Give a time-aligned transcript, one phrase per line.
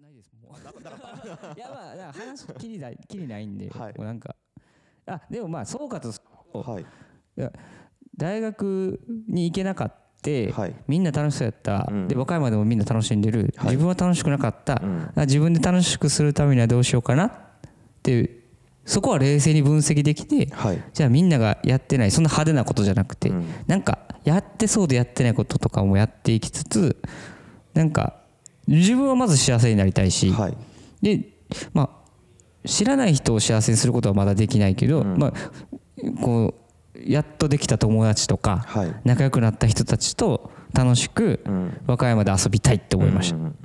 [0.00, 0.32] ないです。
[0.42, 0.58] もう。
[1.56, 3.94] いやまあ話きりないきりないんで、はい。
[3.96, 4.34] もうなんか。
[5.06, 6.86] あでもまあ総括するとはい。
[8.16, 9.96] 大学に行けなかった、
[10.30, 10.74] はい。
[10.88, 12.08] みんな楽しそうやった、うん。
[12.08, 13.76] で和歌山でもみんな楽しんでる、はい。
[13.76, 15.10] 自分は楽しくなかった、うん。
[15.14, 17.32] あ自分で楽しくするためにはどうしようかなっ
[18.02, 18.30] ていう。
[18.84, 20.82] そこは冷静に分析できてはい。
[20.92, 23.46] じゃあみんながやってないそんな派手なことじゃなくて、うん。
[23.66, 27.00] なんかやってそうでやってないこととかもやっていきつつ
[27.74, 28.25] なんか
[28.66, 30.56] 自分はまず幸せになりたいし、はい。
[31.02, 31.28] で
[31.72, 35.16] まあ知らない人を幸せにすることはまだできないけど、うん。
[35.18, 35.32] まあ
[36.20, 36.54] こ
[36.94, 38.94] うやっとできた友達とか、はい。
[39.04, 41.80] 仲良くなった人たちと楽しくうん。
[41.86, 43.56] 和歌山で遊びたいって思いました、うん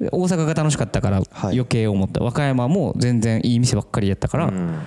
[0.00, 1.54] で大阪が楽しかったからはい。
[1.54, 4.78] 余計思った、和歌山も全然いい店ばっかりやったから、うん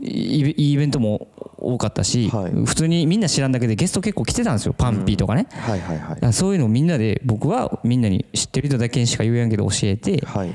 [0.00, 1.28] いいイベントも
[1.58, 2.52] 多かったし、はい。
[2.52, 4.72] 普通にみんな知らんだけでゲスト結構来てたんですよ。
[4.72, 6.14] パンピーとかね、はいはいはい。
[6.14, 10.52] だからそういうのをみんなで僕はみんなに知ってる人だけにしか言えやんけど教えてはい。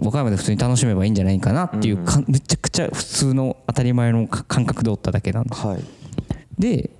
[0.00, 5.84] 和歌山で普通に楽しめばいいんじゃないかなっていうか、めちゃくちゃ普通の当たり前のか感覚でおっただけなんですはい。
[6.58, 6.90] で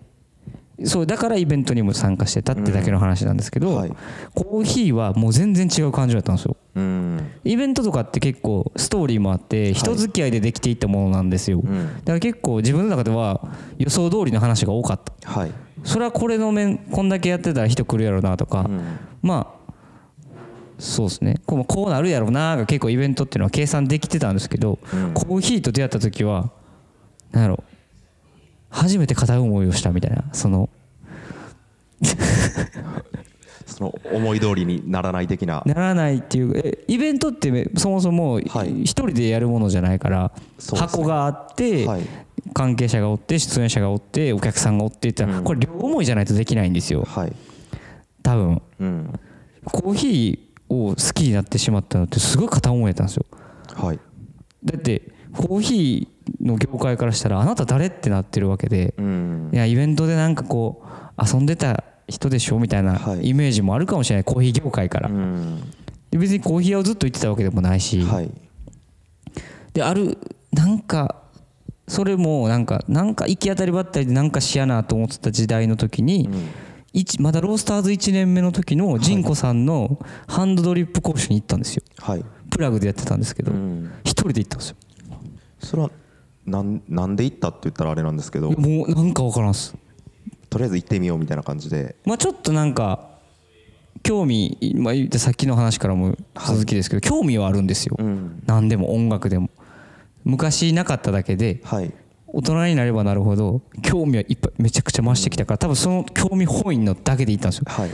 [0.84, 3.92] そうだからイベントにも参加してたってだけの話なんですけど、うんはい。
[4.34, 6.56] コーヒーはもう全然違う感情だったんですよ。
[6.74, 7.30] うん。
[7.44, 11.94] イベントとかって結構ストーリーもあって人付き合いでできていったものなんですよ、うん。
[11.96, 15.30] だから結構自分の中では予想通りの話が多かった。
[15.30, 15.52] はい。
[15.82, 18.80] それはこれの面こんだけやってたら人来るやろうなとか、うん。
[19.22, 19.72] まあ
[20.78, 21.40] そうですね。
[21.46, 25.14] こうこうなるやろうなが結構イベントっていうのは計算できてたんですけど、うん。
[25.14, 26.50] コーヒーと出会った時は
[27.32, 27.64] なんやろ
[28.70, 30.68] 初めて片思いをしたみたいなその。
[33.66, 35.62] その思い通りにならない的な。
[35.66, 38.82] ならないっていうえイベントってめそもそもはい。
[38.82, 40.32] 一人でやるものじゃないから、
[40.74, 42.02] 箱があって、はい。
[42.54, 47.02] 関係者がおって出演者がおってお客さんがおってってこれ両思いじゃないとできないんですよ。
[47.02, 47.32] はい。
[48.22, 48.62] 多分。
[48.80, 49.20] うん。
[49.64, 53.26] コーヒーを好きになってしまったのってすごい片思いやったんですよ。
[53.74, 53.98] はい。
[54.64, 55.02] だって
[55.34, 59.50] コーヒーの業界からしたらあなた誰ってなってるわけで、うん。
[59.52, 63.28] いやイベントでなんかこう遊んでた人でしょみたいなはい。
[63.28, 65.60] イメージもあるかもしれないコーヒー業界から、うん。
[66.10, 68.30] で別にコーヒー屋をずっと行ってたわけでもないし、はい。
[69.72, 70.18] である
[70.52, 71.22] なんか
[71.88, 76.28] それもなんかなんか行き当たりばったりでなんかしやなと思ってた時代の時に、
[76.92, 81.82] 一まだロースターズ1年目の時のジンコさんのハンドドリップ講習に行ったんですよ。
[81.98, 82.24] はい。
[82.50, 83.92] プラグでやってたんですけどうん。
[84.02, 84.76] 一人で行ったんですよ。
[85.60, 85.90] それは
[86.46, 88.50] なんなんで行ったって言ったらあれなんですけど。
[88.52, 89.74] もうなんか分からんっす。
[90.48, 91.96] とりあえず行ってみようみたいな感じで。
[92.04, 93.16] まあちょっとなんか
[94.02, 98.42] 興味、まあ、言ってさっきの話からも続きですけど、興味はあるんですよ、うん。
[98.46, 99.50] 何でも音楽でも。
[100.24, 101.92] 昔なかっただけではい。
[102.28, 107.64] 大人になればなるほど興味はいっぱいめちゃくちゃ増してきたから多分その興味本位のだけで行ったんですよ。
[107.68, 107.90] はい。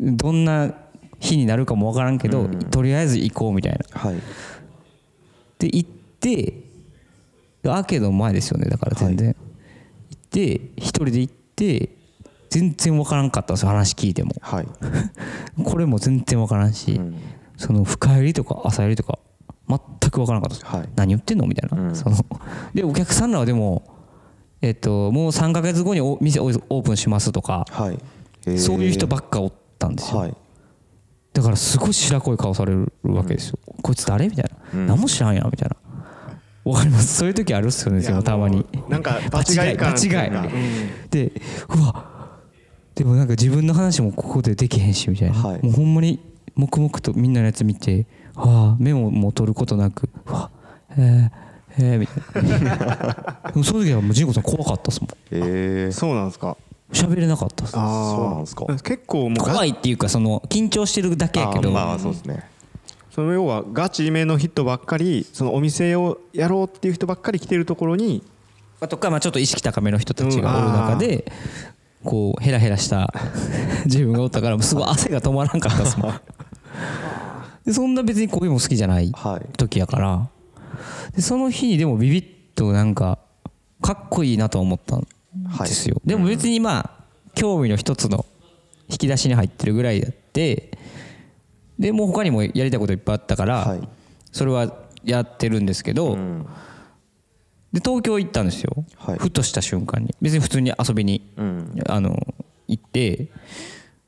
[0.00, 0.74] どんな
[1.20, 2.58] 日になるかも分からんけど、うん。
[2.58, 3.78] とりあえず行こうみたいな。
[4.00, 4.14] はい。
[5.58, 5.88] で行っ
[6.20, 6.63] て
[7.72, 8.68] アーケードの前ですよね。
[8.68, 9.36] だから全然、
[10.10, 11.90] 行って一人で行って
[12.50, 13.68] 全然分からんかったんですよ。
[13.68, 14.34] 話聞いても。
[14.40, 14.66] はい。
[15.64, 17.16] これも全然分からんし、うん。
[17.56, 19.18] その深入りとか浅入りとか
[19.68, 19.78] 全
[20.10, 20.88] く分からなかったです、はい。
[20.96, 21.46] 何言ってんの？
[21.46, 21.94] みたいな、うん。
[21.94, 22.16] その
[22.74, 23.84] でお客さんらはでも
[24.60, 27.98] えっともう3か月後にお店オープンしますとか、はい。
[28.46, 28.58] へー。
[28.58, 30.34] そういう人ばっかおったんですよ、はい。
[31.32, 34.28] だからすごい白濃い顔されるわけですよ、こいつ誰？
[34.28, 34.50] みたいな、
[34.80, 34.86] うん。
[34.86, 35.76] 何も知らんやんみたいな
[36.64, 37.16] わかります。
[37.16, 38.64] そういう時あるっすよねたまに。
[38.88, 39.76] なんか場違い。
[39.76, 40.42] 感場違いうか。
[40.42, 40.50] 場違
[41.10, 41.32] で
[41.68, 42.14] うわ。
[42.94, 45.62] でもなんか自分の話もここでできへんしみたいな、はい。
[45.62, 46.20] もうほんまに
[46.54, 50.50] 黙々とみんなのやつ見てはあメモも取ることなくうわ
[50.96, 51.30] へ
[51.78, 53.40] えへえみたいな。
[53.52, 55.10] でもその時はもうジンコさん怖かったっすもん。
[55.32, 56.56] えー、そうなんですか。
[56.92, 57.76] 喋れなかったっす。
[57.76, 58.16] あー。
[58.16, 58.66] そうなんですか。
[58.66, 62.44] 結構もうが怖いっていうかその緊張してるだけやけど、あーまあそうですね
[63.14, 68.24] その要はガチめの人ばっかりそのお店をやろうっていう人ばっかり来てるところに
[68.80, 71.30] あとかまあちょっと意識高めの人たちがおる中で
[72.02, 73.14] こうヘラヘラした
[73.86, 76.20] 自分がおったからすごい汗が止まらんかったっすもん。
[77.64, 79.12] でそんな別にこういうのも好きじゃない
[79.56, 80.28] 時やから。
[81.14, 82.24] でその日にでもビビッ
[82.56, 83.20] となんか
[83.80, 85.06] かっこいいなと思ったん
[85.60, 86.90] ですよ、でも別にまあ
[87.36, 88.26] 興味の一つの
[88.88, 90.72] 引き出しに入ってるぐらいだって
[91.78, 93.88] でもう他にもやりたいこといっぱいあったから、はい。
[94.32, 94.72] それは
[95.04, 96.46] やってるんですけど、うん。
[97.72, 99.18] で東京行ったんですよ、はい。
[99.18, 100.14] ふとした瞬間に。
[100.22, 101.74] 別に普通に遊びに、うん。
[101.88, 102.16] あの
[102.68, 103.28] 行って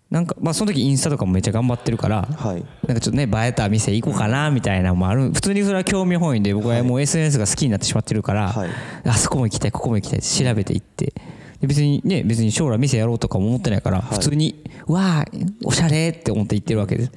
[0.08, 2.64] なんかまあその時インスタとかもめっちゃ頑張ってるから、はい。
[2.86, 5.32] なんかちょっとね映えた店行こうかなみたいなのもある。
[5.32, 8.70] 普通にそれは興味本位で僕はもう SNS が好きになってしまってるから、はい。
[9.04, 11.12] あそこも行きたいここも行きたいって調べて行って
[11.60, 15.24] で別にね別に将来店やろうとかも思ってないから、普通にわあ
[15.64, 17.12] おしゃれって思って行ってるわけです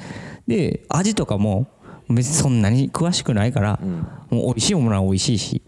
[0.49, 1.67] で味とかも
[2.09, 4.07] 別にそんなに詳しくないから、ん。
[4.29, 5.61] もう美味しいものは美味しいし。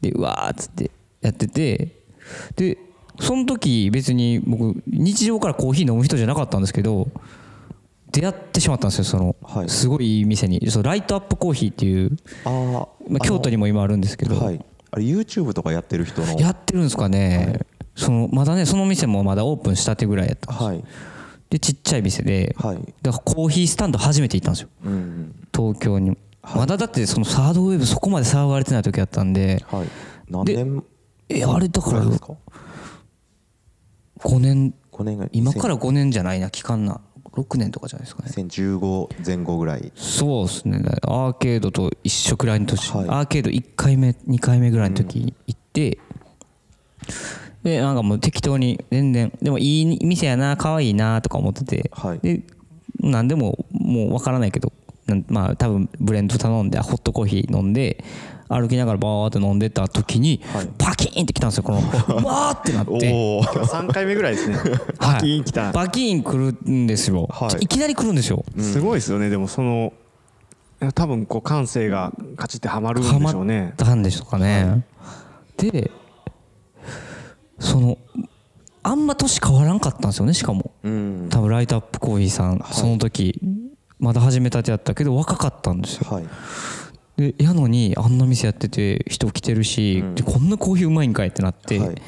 [0.00, 0.90] でうわーっつって
[1.20, 2.00] やってて
[2.56, 2.76] で
[3.20, 7.08] その時別に僕日常からコーヒー飲む人じゃなかったんですけど
[8.10, 9.68] 出会ってしまったんですよその、はい。
[9.68, 10.70] すごいいい店に。
[10.70, 14.62] そうライトアップコーヒーっていう、あーまあ、京都にも今あるんですけど、はい。
[14.90, 16.38] あれ YouTube とかやってる人の。
[16.38, 17.60] やってるんですかね、
[17.94, 20.68] そのまだねその店もまだオープンしたてぐらいやったんですよ。
[20.68, 20.84] はい
[21.52, 22.76] でちっちゃい店で、はい。
[23.02, 24.68] だからコーヒースタンド初めて行ったんですよ。
[24.86, 29.62] うん東京に、まだだってそのサードウェーブそこまで騒がれてない時やったんで。
[29.70, 29.88] はい。
[30.30, 30.82] 何で年？
[31.28, 32.32] えあれだからくらいですか
[34.20, 34.74] ？5年。
[34.92, 37.02] 5年今から5年じゃないな期間な。
[37.32, 38.30] 6年とかじゃないですかね。
[38.30, 39.92] 2015前後ぐらい。
[39.94, 40.82] そうですね。
[41.02, 43.08] アーケードと一緒くらいの年、はい。
[43.08, 45.98] アーケード1回目2回目ぐらいの時に行って、
[47.62, 49.32] でなんかもう適当に全然。
[49.40, 52.18] でもいい店やな可愛いなとか思ってて、はい。
[52.20, 52.42] で
[53.00, 54.72] 何でももう分からないけど
[55.28, 58.04] まあ多分ブレンド頼んでホットコーヒー飲んで
[58.48, 60.68] 歩きながらバーって飲んでた時に、はい。
[60.78, 61.82] パキーンってきたんですよこのう
[62.26, 63.12] わーってなって。
[63.12, 64.56] おお3回目ぐらいですね。
[64.56, 64.78] はい。
[64.98, 65.72] パキーンきた。
[65.72, 67.64] バキーン来るんですよ、はい。
[67.64, 68.44] い、きなり来るんですよ。
[68.58, 69.30] すごいですよね。
[69.30, 69.92] でもその
[70.94, 73.72] 多分こう感性がカチってはまるんでしょうね。
[73.76, 74.84] たんでしょうかね、
[75.56, 75.92] で
[77.62, 77.96] その
[78.82, 80.72] あんま年変わらんかったんですよねしかも。
[80.82, 81.28] うん。
[81.30, 83.40] 多分ライトアップコーヒーさん、その時
[83.98, 86.10] まだ始めたてやったけど若かったんですよ。
[86.10, 86.26] はい。
[87.16, 90.14] でやのにあんな店やってて人来てるし、うん。
[90.16, 92.02] でこんなコーヒーうまいんかいってなって、はい。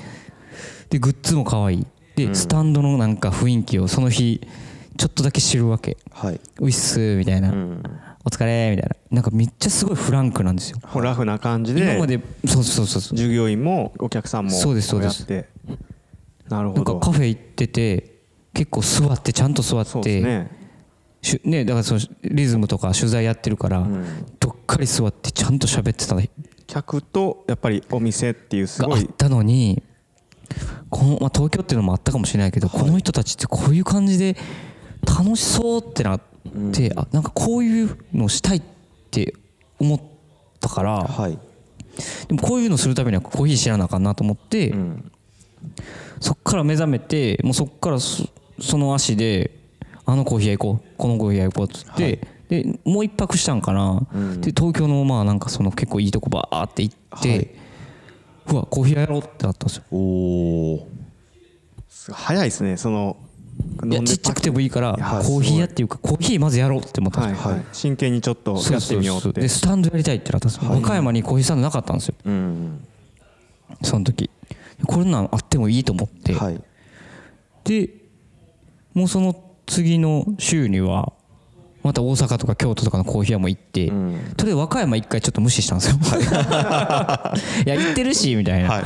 [0.90, 1.86] でグッズも可愛い。
[2.16, 4.40] で、スタンドのなんか雰囲気をその日
[4.96, 5.96] ちょっとだけ知るわけ。
[6.10, 7.82] はい「ういっす」みたいな、うん
[8.24, 8.96] お疲れ」みたいな。
[9.10, 10.78] なんかめっちゃすごいフランクなんですよ。
[11.00, 11.82] ラフな感じで。
[11.82, 13.18] 今までそうそうそうそう。
[13.18, 15.26] 従業員もお客さんもそうですそうです。
[15.26, 15.48] こやって。
[16.48, 18.20] なるなんかほどカフェ行ってて
[18.52, 20.48] 結構座ってちゃんと座そうってで
[21.22, 21.40] すね。
[21.44, 24.04] ねだからそのリズムとか取材やってるから、ん。
[24.40, 26.22] どっかり座ってちゃんと喋ってたが
[26.66, 29.00] 客とやっぱりお店っていうすごい。
[29.00, 29.82] あったのに
[30.90, 34.36] この、まあ、東京っていうのもあったかもしれないけど、この人たちってこういう感じで
[35.06, 36.33] 楽しそうってなって、
[36.96, 38.62] あなんかこういうのしたいっ
[39.10, 39.34] て
[39.78, 40.00] 思っ
[40.60, 41.38] たから、はい。
[42.28, 45.12] でもこういうのするためにはコーヒー知らなあかんなと思って、うん。
[46.20, 48.28] そっから目覚めてもうそっからそ
[48.60, 49.50] その足で
[50.04, 54.40] あのコーヒー屋行こうこのコーヒー屋行こうっつって、でもう一泊したんかな、うん。
[54.40, 57.50] で東京のまあなんかその結構いいとこバーって行って、はい。
[58.48, 59.84] うわコーヒー屋やろうってなったんですよ。
[59.90, 60.86] お
[62.12, 62.76] 早いですね。
[62.76, 63.16] その
[63.84, 65.26] いやちっちゃくてもいいからはい。
[65.26, 67.66] コーヒー屋っていうかコーヒーまずやろうって思ったんですよ、はいはい。
[67.72, 69.40] 真剣にちょっとやってみようって。
[69.40, 72.14] でスタンドやりたいってなったんですよ、和歌山にコーヒースタンドなかったんですよ。
[72.24, 72.84] うん
[73.82, 74.30] その時。
[74.86, 76.60] これなんあってもいいと思って、はい。
[77.64, 77.90] で
[78.92, 79.34] もうその
[79.66, 81.12] 次の週には
[81.84, 84.34] また大阪とか京都とかのコーヒー屋も行って、ん。
[84.38, 85.96] とりあえず和歌山一回ちょっと無視したんですよ、
[87.66, 88.84] い、や行ってるしみたいな、はい。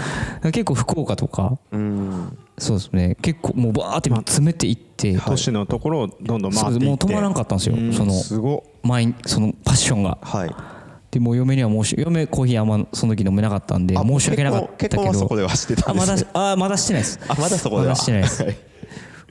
[0.50, 1.59] 結構福岡とか。
[1.71, 2.37] うん。
[2.59, 3.17] そうですね。
[3.23, 7.93] 結構もうバーって詰めていって、都市のところをどんどん回ってもう止まらんかったんですよ、うん。
[7.93, 8.62] そのすごっ。
[8.83, 10.19] 前そのパッションが。
[10.21, 10.51] はい。
[11.12, 14.97] でもう嫁には申し嫁コーヒーあんまその時飲めなかったんであ申し訳なかったけど。
[14.97, 16.31] 結婚はそこではしてたあまだんですね。
[16.35, 17.21] あまだしてないです。
[17.29, 17.83] あまだそこでは。
[17.85, 18.43] まだしてないです。
[18.43, 18.68] はい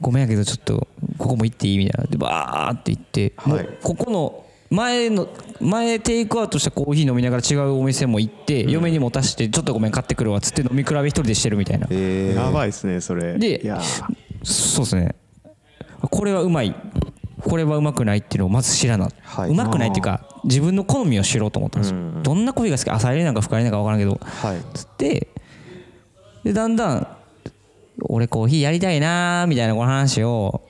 [0.00, 0.86] ごめんやけどちょっと
[1.16, 2.10] ここも行っていいみたいな。
[2.10, 3.64] でバーって行って、もはい。
[3.64, 5.28] うここの前の
[5.60, 11.86] 前テイクアウトしたコーヒー飲みながら違うお店も行って、嫁に持たしてちょっとごめん買ってくるわっつって飲み比べ一人でしてるみたいな。
[11.90, 12.44] えー。
[12.44, 13.38] やばいですねそれ。
[13.38, 14.08] でいやー。
[14.44, 15.14] そうですね。
[16.00, 16.74] これはうまい。
[17.40, 19.50] これはうまくないっていうのをまず知らな、はい。
[19.50, 24.20] うまくないっていうか自分の好みを知ろうと思ったんですよ、うんどんなコーヒーが好き朝入りなんか深入りなんか分からんけど。
[24.20, 24.60] はい。
[24.74, 25.28] つって
[26.44, 27.17] でだんだん
[28.02, 30.62] 俺コーヒーやりたいなーみたいなこの話を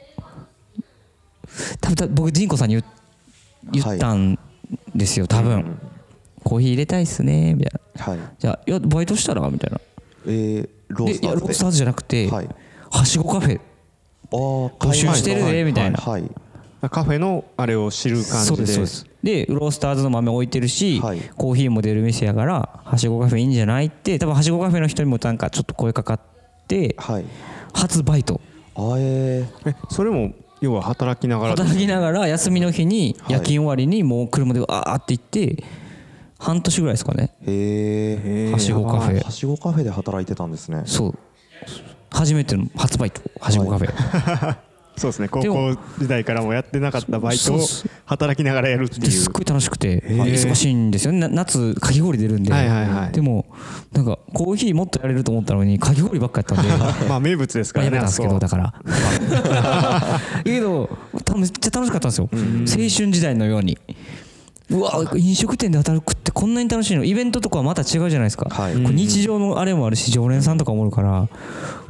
[1.80, 2.84] 多分僕仁子さんに言
[3.72, 4.38] 言ったん
[4.94, 5.78] ですよ多分、
[6.44, 8.04] コーヒー入れたいっすねみたいな。
[8.04, 8.18] はい。
[8.38, 9.80] じゃあいやバイトしたらみたいな。
[10.26, 11.40] えーロースターズで。
[11.40, 12.48] ロースターズじゃなくて、はい。
[12.90, 13.60] はしごカフェ。
[14.30, 15.98] 募集してるでみたいな。
[15.98, 16.30] はい
[16.90, 19.06] カフェのあれを知る感そうじでそうです。
[19.22, 21.20] でロースターズの豆置いてるし、はい。
[21.36, 26.37] コーヒーも出る店やからはしごカフェいいんじゃないって多分はしごカフェの人にもなんかちょっと声かかって
[26.96, 27.24] はい。
[27.74, 28.40] 初バイト。
[28.74, 29.70] あえー。
[29.70, 33.32] えそれも要は働きながら働きながら休みの日にはい。
[33.34, 35.64] 夜勤終わりにもう車であーって行って
[36.38, 37.34] 半年ぐらいですかね。
[37.46, 39.24] へえはしごカフェ。
[39.24, 40.82] はしごカフェで働いてたんですね。
[40.86, 41.18] そう。
[42.10, 43.20] 初めての初バイト。
[43.40, 44.67] はしごカフェ
[44.98, 45.28] そうですね。
[45.28, 47.60] 高校時代からもやってなかったバイトを
[48.06, 49.02] 働きながらやるっていう。
[49.02, 51.12] ですっごい楽しくてー忙しいんですよ。
[51.12, 53.12] ねな夏かき氷出るんで、はいはいはい。
[53.12, 53.46] でも
[53.92, 56.68] なんかコーヒーもっとやれると思ったのにかき氷ばっかやったんで。
[57.08, 60.88] まあ名物ですかまあらねやめたんですけどだかから けど
[61.24, 62.28] ためっちゃ楽しかったんですよ。
[62.32, 62.38] 青
[62.88, 63.78] 春時代のように。
[64.70, 67.04] うわ飲食店で働くってこんなに楽しいの？
[67.04, 68.74] イベントとかはまた違うじゃないですか、はい。
[68.74, 71.28] 日常のあれもあるし常連さんとかもおるから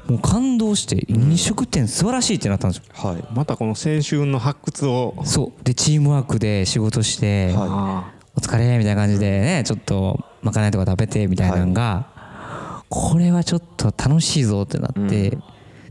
[0.08, 2.84] もう感動して飲食店素晴らしいってなったんですよ。
[2.94, 3.24] はい。
[3.34, 5.14] またこの青春の発掘を。
[5.24, 5.64] そう。
[5.64, 15.36] でチームワークで仕事して、はあお疲れみたいな感じでねちょっとまかないとか食べてみたいなのが、これはちょっと楽しいぞってなって、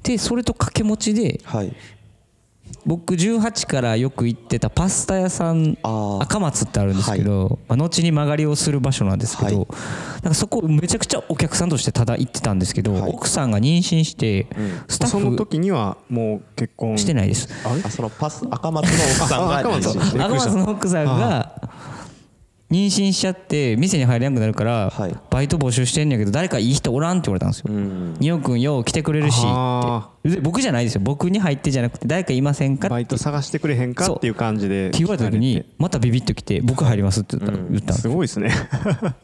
[0.03, 1.73] でそれと掛け持ちではい
[2.85, 9.67] 僕18からよく行ってたパスタ屋さん赤松ってあるんですけど、まあ、後に曲がりをする場所なんですけど、はい。
[10.23, 13.11] なんかそこめちゃくちゃお客さんとしてただ行ってたんですけど、はい。
[13.11, 14.47] 奥さんが妊娠して
[14.87, 16.97] スタそのッフ時にはもう結婚。
[16.97, 17.49] してないです。
[17.65, 21.61] あそのパス赤松の奥さんが 赤松の奥さんが
[22.69, 25.15] 妊娠しちゃって店に入れなくなるから、はい。
[25.29, 27.65] バイト募集してんねんけど誰かいい人おらんって言われたんですよ。
[27.69, 28.15] うん。
[28.19, 31.01] ニオ君よう来てくれるしあってで僕じゃないですよ。
[31.01, 38.49] 僕に入ってじゃなくて誰かいませんかバイト探してくれへんかっていう感じでって言われた時にまたビビッと来て僕入りますって言ったら言ったすすごいですね。
[38.83, 39.15] だか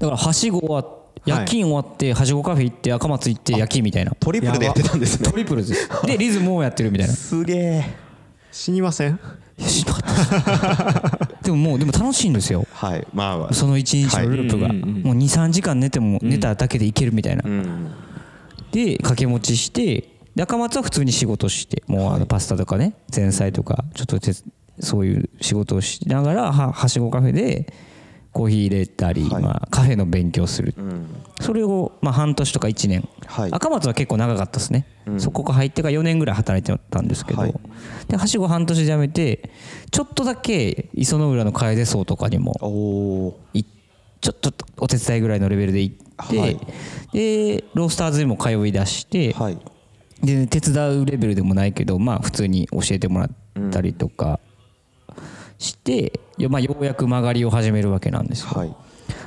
[0.00, 4.10] らはしご終わっ夜勤終わってはしごカフェ行って赤松行って夜勤みたいな。
[4.18, 5.30] トリプルでやってたんですね。
[5.30, 5.88] トリプルです。
[6.04, 7.14] でリズムをやってるみたいな。
[7.14, 7.84] すげえ。
[8.50, 9.20] 死にません？
[9.56, 12.66] いや知らなかったでももうでも楽しいんですよ。
[12.72, 13.06] はい。
[13.12, 14.68] まあその一日のループが。
[14.68, 17.42] はいもう23時間寝ても寝ただけでいけるみたいな。
[17.44, 17.90] うん。
[18.70, 24.32] で掛け持ちしてで赤松は普通に仕事してもうあのパスタとかね前菜とかちょっと手
[24.80, 27.72] そういう仕事をしながらははしごカフェで
[28.32, 29.42] コーヒー入れたり、はい。
[29.42, 30.74] まあ、カフェの勉強する。
[30.76, 31.06] うん
[31.40, 33.52] それをまあ半年とか1年、はい。
[33.52, 34.86] 赤松は結構長かったですね、
[35.18, 37.54] そこから入ってから4年ぐらい働いてたんですけど、はい。
[38.08, 39.50] ではしご半年で辞めて
[39.90, 42.54] ちょっとだけ磯の浦の楓荘とかにも
[44.20, 46.58] ちょっとお手伝いぐらいのレベルで行って、はい。
[47.12, 49.58] でロースターズにも通い出して、はい。
[50.22, 53.30] で手伝うレベルでもないけどまあ普通に教えてもらっ
[53.70, 54.38] たりとか
[55.58, 58.74] して、いやまあ、ようやく曲がりを始めるわけなんですよ、はい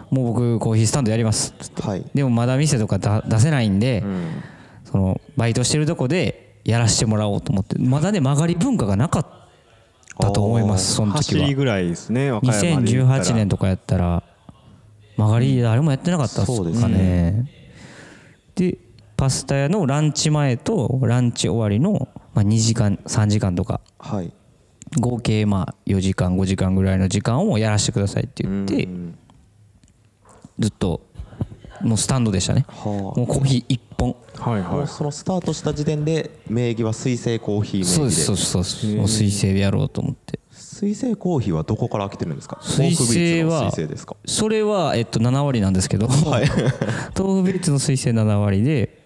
[0.09, 1.53] もう僕コーヒースタンドやります。
[1.53, 2.05] っつってはい。
[2.13, 4.43] でもまだ店とかだ出せないんで、うん。
[4.85, 9.25] そのバイトしてるとこでやらせてもらおうと思ってまだね曲がり文化がなかっ
[10.19, 11.41] たと思いますその時は。
[11.41, 13.23] 走りぐらいですね和歌山で言ったら。
[13.23, 14.23] 2018年とかやったら
[15.17, 17.51] 曲がり誰もやってなかったっすかそうですね。
[18.55, 18.77] で
[19.17, 23.81] パスタ屋のランチ前とランチ終わりの、まあ、2時間3時間とか。
[23.99, 24.31] はい。
[24.99, 29.17] 合計まあ4時間5時間ぐらいの時間をやらせてくださいって言ってうん
[30.59, 31.01] ずっと
[31.81, 32.65] もうスタンドでしたね。
[32.67, 34.15] はもうコーヒー1本。
[34.37, 38.11] はいはうそのスタートした時点で名義は水星コーヒー名そうで。
[38.11, 38.95] 義ですそうですそうです。
[38.97, 40.39] もう水星でやろうと思って。
[40.51, 42.59] 水星コーヒーはどこから来てるんですか？
[42.61, 44.15] 水星は豆腐ビーツの水星ですか？
[44.25, 46.07] それはえっと7割なんですけど、
[47.17, 49.03] 豆腐ビーツの水星7割で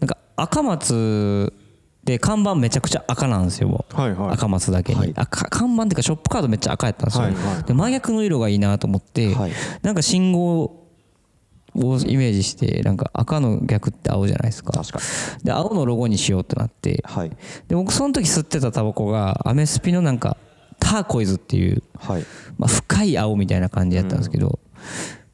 [0.00, 1.52] なんか赤松
[2.06, 4.30] で看板めちゃくちゃ赤なんですよ、はいはい。
[4.34, 5.12] 赤松だけに、はい。
[5.16, 7.62] 赤看板っていうかショップカードめっちゃ赤やったんですよ、はいはい。
[7.64, 9.52] で真逆の色がいいなと思って、はい。
[9.82, 10.86] なんか信号を
[11.74, 14.80] イメージしてなんか赤の逆って青じゃないですか。
[15.42, 17.02] で青のロゴにしようってなって。
[17.04, 17.30] はい。
[17.66, 20.36] で僕その時吸ってたタバコがアメスピのなんか
[20.78, 22.24] ターコイズっていうはい。
[22.56, 24.60] まあ、深い青みたいな感じやったんですけど、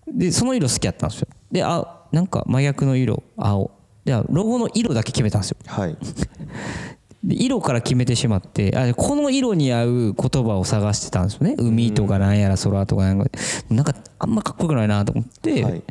[0.09, 1.29] でその色好きやったんですよ。
[1.50, 3.71] であなんか真逆の色青
[4.04, 5.56] でロゴの色だけ決めたんですよ。
[5.66, 5.97] はい。
[7.25, 11.54] で色から決めてしまってあこの色に合う言葉を探してたんですよね。
[11.56, 13.30] 海とかなんやら空とかなんか。
[13.71, 15.82] なんかあんまかっこよくないなと思って、はい。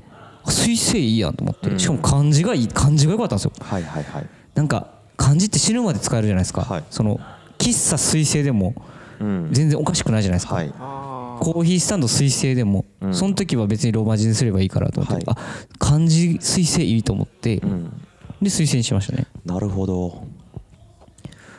[0.43, 1.79] あ水星いいやんと思って。
[1.79, 3.53] しかも漢字がいい漢字が良かったんですよ。
[3.61, 4.25] はいはいはい。
[4.55, 6.83] なんか漢字って死ぬまで使えるじゃないですか、はい。
[6.89, 7.19] その
[7.57, 8.73] 喫茶水星でも
[9.21, 9.49] うん。
[9.51, 10.73] 全然おかしくないじゃないですか、はい
[11.43, 13.13] コーヒースタンド水星でも、うん。
[13.15, 15.23] その時は別にローマ字にすればいいからと思って、はい。
[15.27, 15.37] あ
[15.79, 17.89] 漢字水星いいと思って、うん。
[18.39, 19.25] で水星にしましたね。
[19.43, 20.23] なるほど。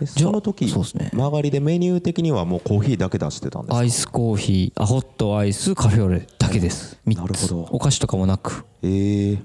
[0.06, 1.10] その時そうっすね。
[1.12, 3.78] 曲がりでメニュー的にはもうコーヒーだけ出してたんですか？
[3.78, 6.98] アイスコーヒーあホットアイスカフェオレだけです。
[7.06, 7.18] 3つ。
[7.18, 7.60] なるほど。
[7.72, 8.64] お菓子とかもなく。
[8.82, 9.38] ええ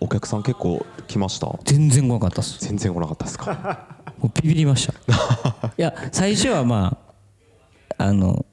[0.00, 1.58] お客さん結構来ました？
[1.64, 2.58] 全然来なかったです。
[2.60, 3.98] 全然来なかったですか？
[4.18, 4.92] もうビビりました。
[5.78, 6.98] いや最初はま
[7.98, 8.44] ああの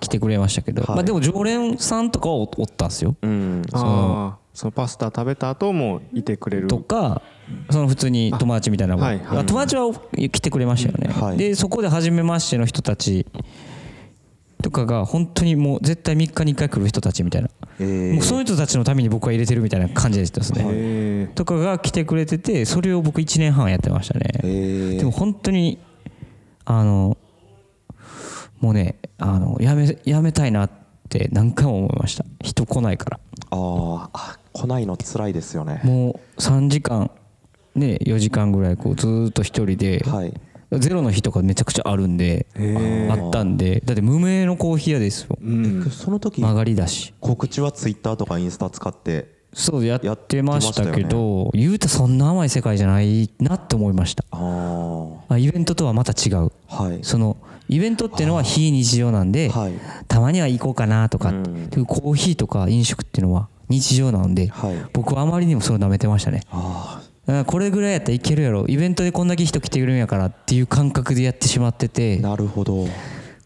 [0.00, 0.96] 来てくれましたけど、はい。
[0.96, 3.16] まあ、でも常連さんとかはおおったんですよ。
[3.22, 3.62] うん。
[3.72, 6.66] ああそのパスタ食べた後もいてくれる。
[6.66, 7.22] とか
[7.70, 9.38] その普通に友達みたいなのもはいはい。
[9.38, 11.36] あ友達は来てくれましたよね、はい。
[11.36, 13.26] でそこで初めましての人たち
[14.60, 25.78] とかが本当にもう絶対3日に1回来る人たちみたいな、ええもうそういう人たちのために僕は入れてるみたいな感じでしたですね、へとかが来てくれててそれを僕1年半やってましたね、ええでも本当に
[26.64, 27.16] あの
[28.60, 30.70] もうねあのやめやめたいなっ
[31.08, 32.24] て何回も思いました。
[32.42, 33.20] 人来ないから。
[33.50, 35.80] あーあ来ないの辛いですよね。
[35.84, 37.10] もう3時間
[37.74, 40.32] ね4時間ぐらいこうずーっと一人で、はい。
[40.72, 45.36] ゼロの日とかめちゃくちゃあるんでへあったんでだって無名のコーヒー屋ですよ。
[45.42, 45.90] うん。
[45.90, 47.12] その時曲がりだし。
[47.20, 49.40] 告知はツイッターとかインスタ使って？
[49.52, 54.24] そうややってましたけど言うてそんな甘い世界じゃないなって思いました。
[54.30, 54.38] あ
[55.28, 56.52] ああイベントとはまた違う。
[56.68, 57.00] はい。
[57.02, 57.36] その
[57.70, 59.72] イベントっていうのは非日常なんではい。
[60.08, 61.70] たまには行こうかなとかうん。
[61.70, 64.74] でコーヒーとか飲食っていうのは日常なんではい。
[64.92, 66.42] 僕はあまりにもそれを舐めてましたね。
[67.46, 68.64] これぐらいやったらいけるやろ。
[68.66, 72.86] イベントでこんだけ人来てくれるんやからっていう感覚でやってしまってあてなるほど。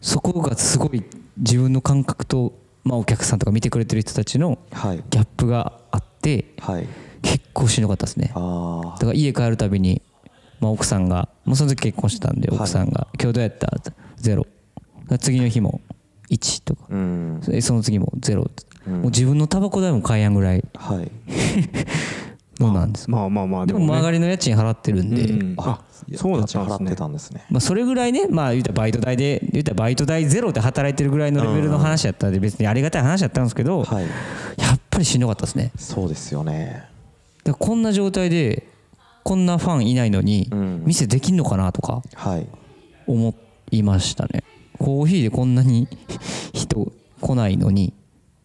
[0.01, 1.03] そこがすごい
[1.37, 2.53] 自分の感覚と、
[2.83, 5.03] まあ、お客さんとか見てくれてる人たちのはい。
[5.11, 6.87] ギャップがあってはい。
[7.21, 8.31] 結構しんどかったですね。
[8.33, 10.01] あだから家帰るたびに、
[10.59, 12.57] まあ、奥さんがもうその時結婚してたんではい。
[12.57, 13.91] 奥さんが「今日どうやった?」って
[14.25, 14.47] ゼロ。
[15.19, 15.81] 次の日も
[16.31, 16.87] 1とか。
[16.89, 17.39] あうん。
[17.43, 18.41] そその次もゼロ。
[18.41, 18.93] ってうん。
[18.93, 21.11] もう自分のタバコ代も買えやんぐらいはい。
[22.59, 23.11] のなんです。
[23.11, 25.55] まあまあまあでも曲がりりの家賃払ってるんで、うん。
[25.57, 25.79] あ
[26.15, 26.85] そうだったんですね。
[26.85, 27.45] 払ってたんですね。
[27.51, 34.03] まあ、それぐらいね、まあ、言うたらバイト代で、言うたらバイト代ゼロで働いてるぐらいのレベルの話やったんで、別にありがたい話やったんですけど、はい。
[34.03, 34.09] や
[34.73, 35.71] っぱりしんどかったですね。
[35.77, 36.85] そうですよね。
[37.43, 38.67] だこんな状態で、
[39.23, 42.47] こんなファンいないのにうん、店できんのかなとかはい。
[43.07, 43.29] 思
[43.71, 44.43] いましたね。
[44.77, 45.87] コーヒーでこんなに
[46.53, 46.91] 人
[47.21, 47.93] 来ないのに、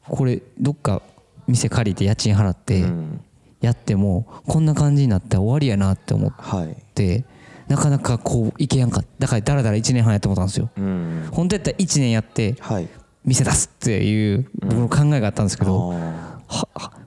[0.08, 1.02] これ、どっか
[1.46, 3.20] 店借りて家賃払ってうん。
[3.60, 6.76] やっても、こんな感じになったら終わりやなって思っはい。
[6.94, 7.24] て、
[7.68, 9.04] なかなかこういけやんか。
[9.18, 10.70] だから、だらだら1年半やって思ったんですよ。
[10.76, 11.28] うん。
[11.30, 12.88] 本当やったら1年やってはい。
[13.24, 15.92] 店出すっていう僕の考えがあったんですけど、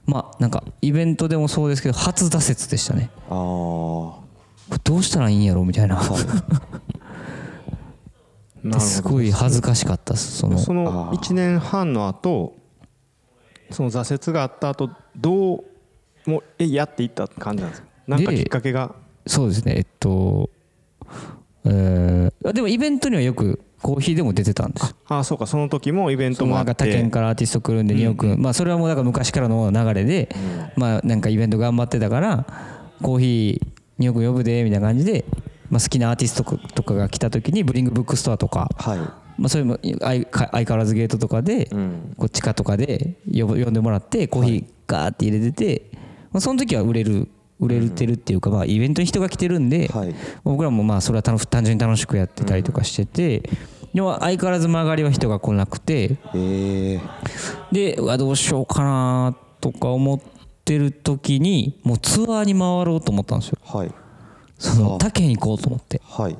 [0.06, 3.10] まあなんかイベントでもそうですけど初挫折でしたね。
[3.28, 6.22] どうしたらいいんやろみたいな、ーはい
[8.80, 10.58] すごい恥ずかしかったですその。
[10.58, 11.18] そのあー。
[11.18, 12.56] 1年半の後
[13.70, 17.88] その挫折があった後どうもうえやっていった感じなんですか？
[18.06, 18.94] なんかできっかけが？
[19.26, 20.50] そうですねえっと
[21.64, 25.46] えーあでもイベントにはよくコーヒーでも出てたんですああそうか。
[25.46, 30.34] その時もイベントそのなんかもあって他県からアーティスト来るんで2億、まあそれはもうだから昔からの流れで、
[30.76, 32.46] まあなんかイベント頑張ってたから
[33.02, 35.26] コーヒー2億呼ぶでみたいな感じで、
[35.70, 38.98] まあ、好きなアーティストとかが来た時にブリングブックストアとか、はい。
[39.36, 42.14] まあ、それも相相変わらずゲートとかで、うん。
[42.16, 45.90] こう地下とかで呼ぶ呼んでもらってコーヒーガーって入れてて、
[46.32, 47.28] まあ、その時は売れる
[47.60, 50.14] 売れてるっていうか、まあ、イベントに人が来てるんで、はい。
[50.44, 53.48] 僕らもまあそれは楽単純に楽しくやってたりとかしてて、
[53.94, 57.00] でも相変わらず曲がりは人が来なくてえー。
[57.70, 60.20] でうわどうしようかなとか思っ
[60.64, 63.58] てる時にもうツアーに回ろうと思ったんですよ。
[63.64, 63.94] はい
[64.58, 66.00] その他県行こうと思って。
[66.04, 66.36] はい。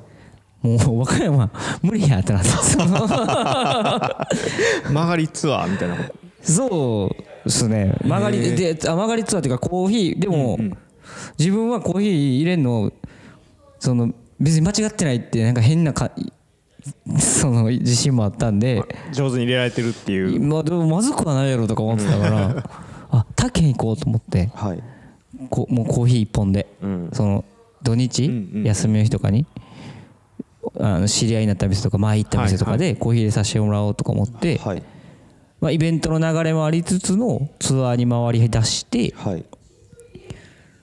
[0.61, 1.51] もう和歌山
[1.83, 3.07] 無理やってなってその
[4.89, 6.15] 曲がりツアーみたいなこと？
[6.51, 7.95] そうですね。
[8.03, 10.57] 曲がりであ曲がりツアーっていうかコーヒーでも、
[11.37, 12.91] 自分はコーヒー入れんの
[13.79, 16.09] その別に間違ってないってなんか変なか
[17.19, 20.39] その自信もあったんで、上手に入れられてるっていう。
[20.41, 22.63] まあでもまずくはないやろとか思ってたから。
[23.11, 24.49] あ他県行こうと思って。
[24.55, 24.83] はい。
[25.49, 27.09] こもうコーヒー一本で、うん。
[27.13, 27.45] その
[27.85, 29.45] 土日、うんうん休みの日とかに
[30.79, 34.83] あの知り合いになった店とか前行った店とかでコーヒー入れさせてもらおうとか思って、はい。
[35.61, 39.45] まあ、イベントの流れもありつつのツアーに回り出してはい。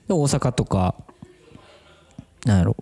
[0.07, 0.95] で大阪とか
[2.45, 2.75] なんやろ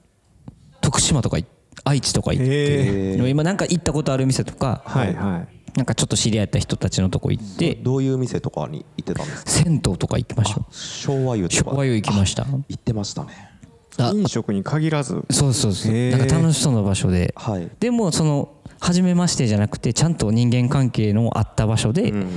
[0.79, 1.45] 徳島とかい
[1.83, 5.77] 愛知とか行って今なんか行ったことある店とかはいはい。
[5.77, 9.51] なんかちょっと知り合った人たちのとこ行ってどういう店とかに行ってたんですか？
[9.51, 10.61] 銭湯とか行きました。
[10.71, 11.71] 昭和湯とか。
[11.71, 12.45] 昭和湯行きました。
[12.45, 13.29] 行ってましたね。
[13.31, 13.50] あ
[13.99, 15.23] 飲食に限らず。
[15.29, 15.93] そうそうそう。
[16.11, 17.33] なんか楽しそうな場所で。
[17.35, 17.69] はい。
[17.79, 22.27] でもその初めましてじゃなくてちゃんと人間関係のあった場所で、うん。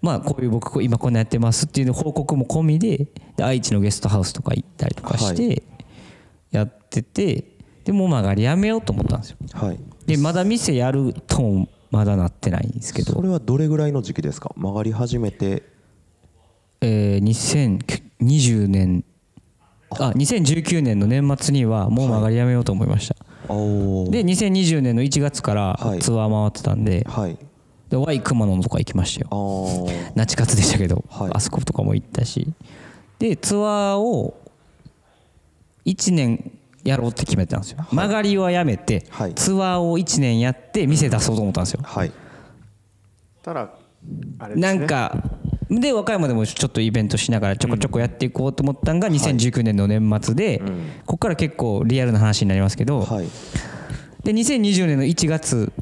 [0.00, 5.62] まあこういう僕今こんなやってますっていうの報告も込みでで愛知のゲストハウスとか行ったりとかして
[6.50, 7.44] やってて
[7.84, 9.36] でもう曲がりやめようと思ったんですよ。
[9.54, 9.80] はい。
[10.06, 14.52] でまだ店やるともまだなってないんですけど、それはどれぐらいの時期ですか？
[14.56, 15.62] 曲がり始めて。
[16.80, 17.78] えー、
[18.20, 19.04] 2020年
[19.90, 23.16] あ2019年の年末にはもう曲がりやめようと思いました、
[23.48, 24.10] おー。
[24.10, 25.98] で2020年の1月からはい。
[26.00, 27.38] ツアー回ってたんで、はい。
[27.88, 29.28] で Y 熊野とか行きましたよ。
[29.30, 30.12] あー。
[30.14, 31.30] 那智勝でしたけど、はい。
[31.32, 32.52] あそことかも行ったし。
[33.18, 34.38] でツアーを
[35.86, 36.52] 1年
[36.84, 39.34] やろうって決めてたんですよ、曲がりはやめて、はい。
[39.34, 42.12] ツアーを1年やって店出そうと思ったんですよ、はい。
[43.42, 43.74] たら
[44.38, 44.78] あれですね。
[44.78, 45.16] なんか
[45.70, 50.62] で和歌山でもちょっとイベントしながらちょこちょこやっていこうと思ったのが2019年の年末で、
[51.04, 53.26] ここから結構リアルな話になりますけど、はい。
[54.24, 55.72] で2020年の1月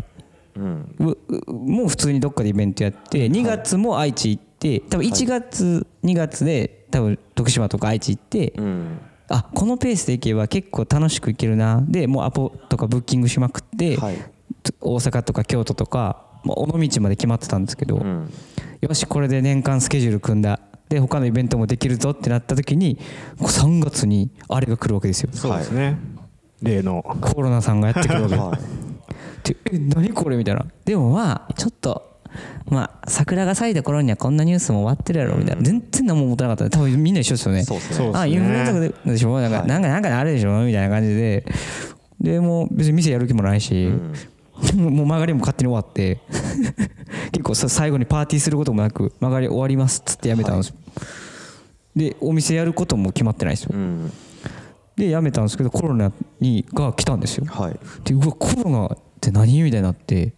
[0.57, 8.99] もう普通にどっかでイベントやって2月も愛知行って多分1月2月で多分徳島とか愛知行ってうん。
[9.29, 11.83] あこのペースで行けば結構楽しく行けるな。
[11.87, 14.17] でもうアポとかブッキングしまくって、はい。
[14.81, 18.33] 大阪とか京都とかまあ尾道まで決まってたんですけど、うん
[18.81, 20.61] よしこれで年間スケジュール組んだ。
[20.89, 22.97] で他のイベントもできるぞってなった時に
[23.39, 25.31] こう3月にあれが来るわけですよ。
[25.33, 25.99] そうですね、
[26.63, 27.03] 例の。
[27.03, 28.37] コロナさんがやってくるわけ。
[28.37, 29.49] はい。
[29.49, 30.65] でえ何これみたいな。
[30.85, 32.21] でもまあちょっと
[32.67, 35.63] まあ桜が咲いた頃にはこんなニュースも終わってるやろみたいな。
[35.63, 36.79] 全然何も思ってなかった。
[36.79, 37.65] 多分みんな一緒ですよね。
[37.65, 38.11] そうですね。
[38.15, 39.41] あインフルエンザででしょ。
[39.41, 39.67] なんか、はい。
[39.67, 41.45] なんかなんかあるでしょみたいな感じで。
[42.21, 43.91] でもう別に店やる気もないし、
[44.75, 46.21] もう曲がりも勝手に終わって。
[47.33, 50.75] 結構さ最後にパーティーすることもなく曲がり終わりますっつってやめたんですよ、
[51.95, 53.71] でお店やることも決まってないですよ。
[53.75, 54.13] うん。
[54.97, 57.47] でやめたんですけどコロナにが来たんですよ。
[57.47, 57.79] はい。
[58.05, 60.33] でうわコロナって何みたいになって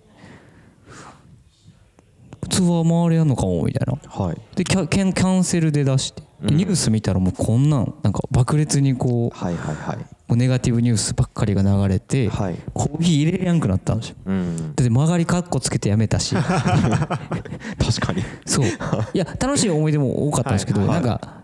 [2.49, 3.99] ツアー回れやんのかもみたいな。
[4.11, 4.41] はい。
[4.57, 6.23] でキャキャンキャンセルで出して。
[6.41, 12.57] でニュース見たらもうこんなんなんか爆裂にこうはいはいはいもうネガティブニュースばっかりが流れて、はい。
[12.75, 14.17] コーヒー入れれやんくなったんですよ。
[14.27, 14.57] うん。
[14.57, 16.37] だって曲がりカッコつけてやめたし。
[16.37, 16.47] 確
[18.01, 18.23] かに。
[18.45, 18.67] そう。
[18.67, 20.89] いや楽しい思い出も多かったんですけど、はい。
[20.91, 21.39] なんか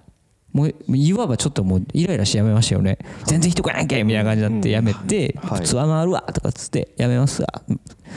[0.52, 2.98] もういわばちょっともうイライラしてやめましたよね。
[3.24, 5.62] 全然人来やんけみたいな感じになってやめて、はい。
[5.62, 7.48] ツアー回るわとかっつってやめますわ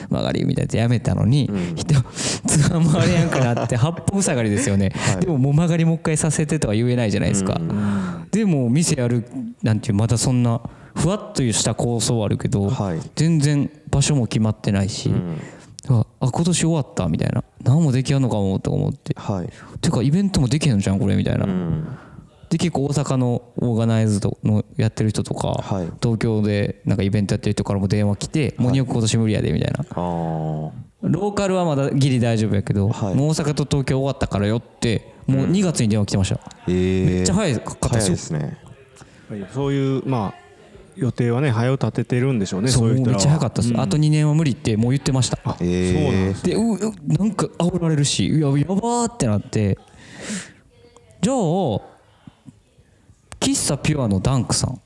[0.09, 1.75] 曲がりみたいなやつやめたのに、うん。
[1.75, 5.21] 人ツアー回れやんかなって八方塞がりですよね、 はい。
[5.21, 8.27] でももう曲がりもう一回させてとは言えないじゃないですか、うん。
[8.31, 9.25] でも店やる
[9.63, 10.61] なんていうまだそんな
[10.95, 12.99] ふわっとした構想はあるけど、はい。
[13.15, 15.37] 全然場所も決まってないし、うん。
[15.89, 17.43] ああ今年終わったみたいな。
[17.63, 19.15] 何もできやんのかもと思って。
[19.17, 19.49] はい。
[19.79, 21.87] てかイベントもできへんじゃんこれみたいな、うん
[22.49, 25.91] で結構大阪のオーガナイズドのやってる人とか、はい。
[26.01, 29.85] 東京でなんかイベントやってる人からも電話来て、もう2億今年無理やでみたいな。
[29.93, 33.15] ローカルはまだギリ大丈夫やけど、はい。
[33.15, 38.07] もう大阪と東京終わったからよってもう2月に電話来てました、ええめっちゃ早かったですよ。
[38.07, 38.57] 早いですね。
[39.53, 40.47] そういうまあ
[40.95, 43.19] 予定はね早う立ててるんでしょうねそうそういう人らは。
[43.19, 43.81] もうめっちゃ早かったです、うん。
[43.81, 45.37] あと2年は無理ってもう言ってました。
[45.43, 49.77] あえそうなんえですでううなんか煽られるしいややばーってなって。
[51.21, 51.96] じゃあ
[53.51, 54.77] 喫茶ピュアのダンクさんっ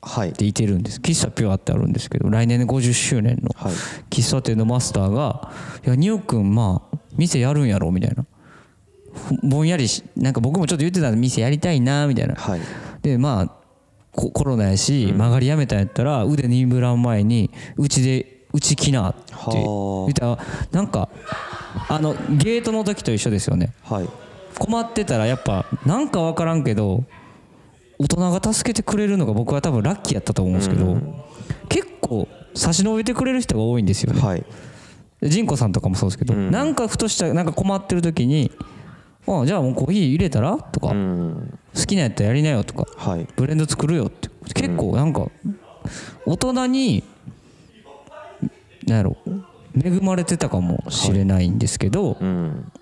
[0.00, 0.32] はい。
[0.32, 1.00] ていてるんです。
[1.00, 3.72] 喫茶ピュアってあるんですけど来年で50周年のはい。
[4.10, 5.50] 喫茶店のマスターが
[5.86, 8.24] 「いやニオ君まあ店やるんやろ」みたいな。
[9.42, 12.34] ぼんやりしなんか僕もちょっと言ってたんで店やりたいなみたいな。
[12.36, 12.60] はい。
[13.02, 13.52] でまあ
[14.12, 19.52] ココロナやし曲がりやめたんやったら腕にぶらん前にうちでうち来なってはあ。
[19.52, 20.38] 言ったら
[20.72, 21.08] なんか
[21.88, 23.72] あのゲートの時と一緒ですよね。
[23.84, 24.08] はい。
[24.58, 27.04] 困ってたらやっぱなんか分からんけど
[27.98, 30.96] 大人が助けてくれるのが僕は多分ラッキーやったと思うんですけど
[31.68, 34.20] 結構差し伸べてくれる人が多いんですよね。
[34.20, 34.44] はい。
[35.22, 36.50] ジンコさんとかもそうですけど、うん。
[36.50, 38.52] なんかふとしたなんか困ってる時に
[39.26, 41.58] 「あじゃあもうコーヒー入れたら?」とか、うん。
[41.74, 43.26] 好きなやったらやりなよ」とかはい。
[43.36, 45.26] ブレンド作るよって結構なんか
[46.24, 47.04] 大人に
[48.86, 49.16] なんやろ
[49.76, 52.72] 恵まれてたかもしれないんですけど、うん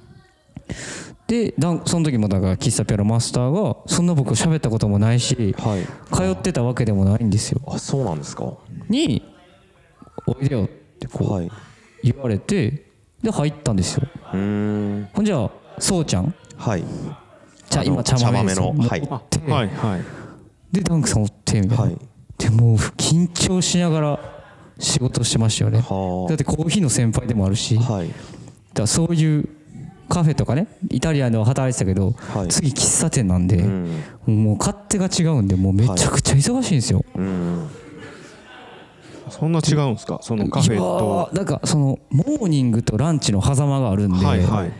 [1.27, 6.15] でだんその時もだから喫茶ピアノマスターがそんな僕喋ったこともないしはい。
[6.15, 7.61] 通ってたわけでもないんですよ。
[7.67, 8.53] あそうなんですか？
[8.89, 9.23] に
[10.27, 10.69] 「おいでよ」っ
[11.01, 11.47] てこはい。
[11.47, 11.51] う
[12.05, 12.87] 言われて
[13.23, 14.07] で入ったんですよ。
[14.33, 15.09] うーん。
[15.12, 16.33] ほんじゃあそうちゃん？
[16.57, 16.85] はい。
[17.69, 19.51] 茶あの今茶豆のはい持って。
[19.51, 19.69] はい。
[19.69, 20.05] はい
[20.71, 21.97] でダンクさんおってみたいな、はい。
[22.39, 24.21] でもう緊張しながら
[24.79, 25.79] 仕事してましたよね。
[25.81, 26.29] はあ。
[26.29, 28.11] だってコーヒーの先輩でもあるし、はい。
[28.75, 29.49] らそういう
[30.09, 32.49] カフェとかねイタリアンでは働いてたけど、はい。
[32.49, 34.45] 次喫茶店なんで、うん。
[34.45, 37.69] もう勝手が違うんでもうめちゃくちゃ忙しいんですよ、うん。
[39.31, 40.21] そんな違うんですか？
[40.23, 44.73] そのカフェとーなんかそのモーニングとランチの狭間があるんで、はいはい。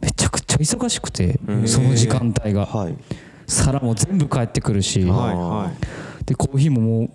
[0.00, 2.96] めちゃくちゃ忙しくて、うんその時間帯が、はい。
[3.46, 5.72] 皿も全部帰ってくるし、あはいは
[6.22, 6.24] い。
[6.24, 7.10] でコーヒーももう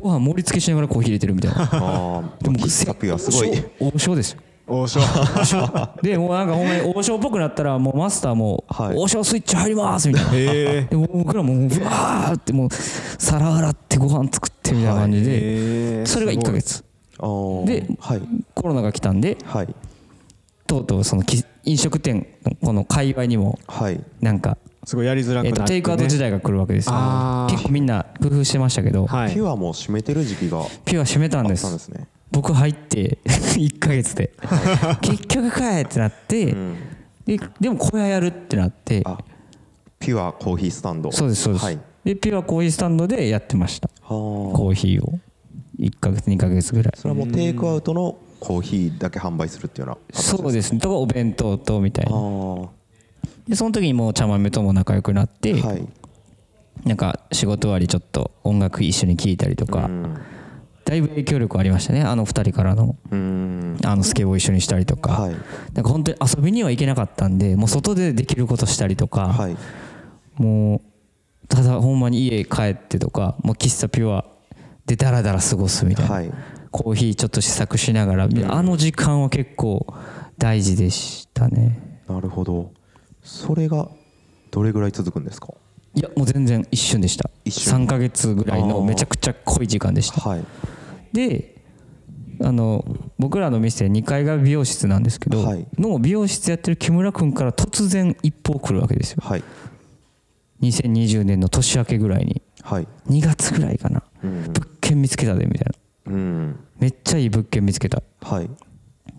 [0.00, 1.62] ご飯盛り付けしながらコーヒー入れてるみたいな。
[1.62, 3.64] ああでも喫茶ピュアすごい。
[3.80, 5.00] 王将ですよ王将。
[6.02, 8.96] でもうなんかほんまに王将っぽくなったらもうマスターもはい。
[8.96, 10.32] 王将スイッチ入りますみたいな。
[10.32, 16.84] でも僕らもううわーってもう皿洗ってご飯作ってみたいな感じでそれが1ヶ月。
[17.66, 18.22] ではい。
[18.54, 19.74] コロナが来たんではい。
[20.66, 24.00] とうとうそのき飲食店のこの界隈にもはい。
[24.20, 25.66] なんかすごいやりづらくえなって、ね。
[25.68, 26.92] テイクアウト時代が来るわけですよ。
[26.96, 27.52] あー。
[27.52, 29.34] 結構みんな工夫してましたけどはい。
[29.34, 31.70] ピュアも閉めてる時期がピュア閉めたんです。
[31.70, 34.32] ですね僕入って 1ヶ月で。
[35.02, 36.76] 結局かいってなってうん。
[37.26, 39.02] ででも小屋やるってなって。
[39.04, 39.18] あ
[39.98, 41.12] ピュアコーヒースタンド。
[41.12, 41.78] そうですそうです、はい。
[42.04, 43.88] でピュアコーヒースタンドでやってました。
[44.00, 45.20] はコーヒーを。
[45.78, 46.92] 1ヶ月2ヶ月ぐらい。
[46.96, 50.72] それはもうテイクアウトのコーヒーだけ販売するっていうような形そうです。
[50.72, 52.68] ねとかお弁当とみたいあなあ。
[53.46, 55.86] でその時にもう茶豆とも仲良くなって、はい。
[56.84, 60.16] なんか仕事終わりちょっと音楽一緒に聴いたりとか、うん
[60.84, 62.96] だいぶ影響力ありましたねあの2人からの。
[63.10, 63.78] うん。
[63.84, 65.36] あのスケボー一緒にしたりとか、はい。
[65.74, 69.56] なんか本当に遊びには行けなかったんでもう外でできることしたりとか、はい。
[70.34, 70.82] も
[71.44, 74.24] うただほんまに家帰ってとかもう喫茶ピュア
[74.86, 76.32] でダラダラ過ごすみたいな、はい。
[76.70, 79.86] コーヒーちょっと試作しながら、であの時間は結構
[80.38, 82.00] 大事でしたね。
[82.08, 82.72] なるほど。
[83.22, 83.88] それが
[84.50, 85.48] どれぐらい続くんですか？
[85.94, 87.30] いやもう全然一瞬でした。
[87.44, 87.84] 一瞬。
[87.84, 90.20] 3ヶ月ぐらいのめちゃくちゃ濃い時間でした。
[90.20, 90.44] はい。
[91.12, 91.52] で
[92.40, 92.84] あの
[93.18, 95.66] 僕らの店2階が美容室なんですけど、はい。
[95.78, 99.22] の美容室やってる木村君から突然一報来るわけですよ。
[99.22, 99.44] はい。
[100.62, 102.42] 2020年の年明けぐらいに。
[102.62, 102.88] はい。
[103.08, 104.02] 2月ぐらいかな。
[104.22, 104.42] うん。
[104.52, 105.74] 物件見つけたでみたい
[106.06, 106.12] な。
[106.12, 106.60] うん。
[106.78, 108.02] めっちゃいい物件見つけた。
[108.22, 108.50] はい。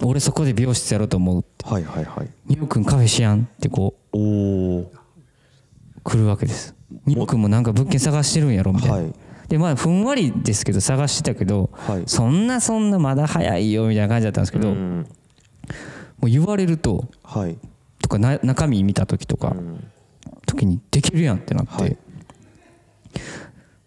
[0.01, 1.65] 俺そこで美容室やろうと思うって。
[1.65, 2.29] はいはいはい。
[2.47, 4.91] ニオ君カフェしやんってこおおう
[6.03, 6.75] 来るわけです。
[7.05, 9.13] ニオ君もなんか物件探してるんやろみたいな、はい。
[9.47, 12.03] でまあふんわりですけど探してたけど、はい。
[12.05, 15.07] そんなそんなまだ早いよみたいな感じだったんですけど、もうん。
[16.23, 17.57] う言われるとはい。
[18.01, 19.83] とかな中身見た時とか、うん。
[20.45, 21.97] 時にできるやんってなって、はい。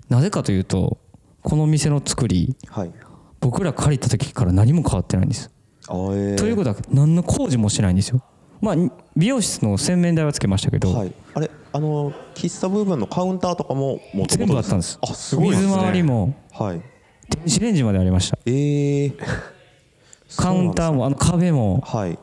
[0.08, 0.98] なぜかというと
[1.42, 2.92] この店の作りはい。
[3.38, 5.50] 僕ら借りた時から何も変わってないんです、
[5.86, 8.22] ということは何の工事もしてないんですよ
[8.66, 8.76] まあ
[9.16, 11.12] 美容室の洗面台はつけましたけど、はい。
[11.34, 14.98] あれあの喫茶部分のカウンターとかも全部あったんです。
[15.00, 16.34] あすごいです水ね回りも。
[16.50, 16.82] はい。
[17.28, 18.38] 電子レンジまでありました。
[18.44, 19.16] えー。
[20.36, 21.80] カウンターもあの壁も。
[21.86, 22.18] はい。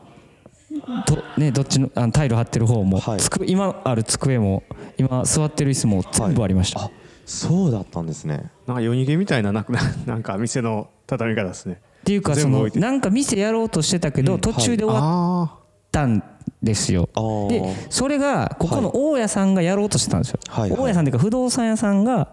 [1.06, 3.20] ど,、ね、どっちのあのタイル張ってる方も、はい。
[3.20, 4.64] 机今ある机も
[4.98, 6.90] 今座ってる椅子も全部ありました、あ
[7.24, 8.50] そうだったんですね。
[8.66, 11.80] なんか夜逃げみたいななくな なんか店の畳み方ですね。
[12.00, 16.22] っていうかそのなんか店やろうとしてたけど、途中で終わっあたん
[16.64, 17.08] ですよ、
[17.48, 20.80] でそれがここの大家さんがやろうとしてたんですよ、はいはい。
[20.80, 22.28] 大家さんっていうか不動産屋さんが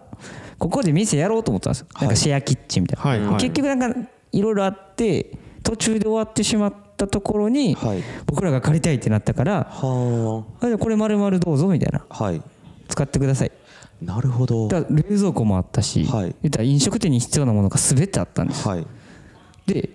[0.58, 3.40] ここで店やろうと思ったんですよ、なんかシェアキッチンみたいな、はいはい。
[3.40, 4.00] 結局なんか
[4.32, 8.02] いろいろあって途中で終わってしまったところに、はい。
[8.26, 10.46] 僕らが借りたいってなったからこ
[10.88, 12.04] れ丸々どうぞみたいな。
[12.08, 12.40] あはい。
[12.88, 13.52] 使ってください。
[14.00, 14.68] なるほど。
[14.68, 16.50] 冷蔵庫もあったし、はい。
[16.50, 18.86] たら飲食店に必要なものが全てあったんですはい。
[19.66, 19.90] で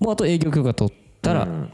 [0.00, 1.72] もうあと営業許可取ったら、うん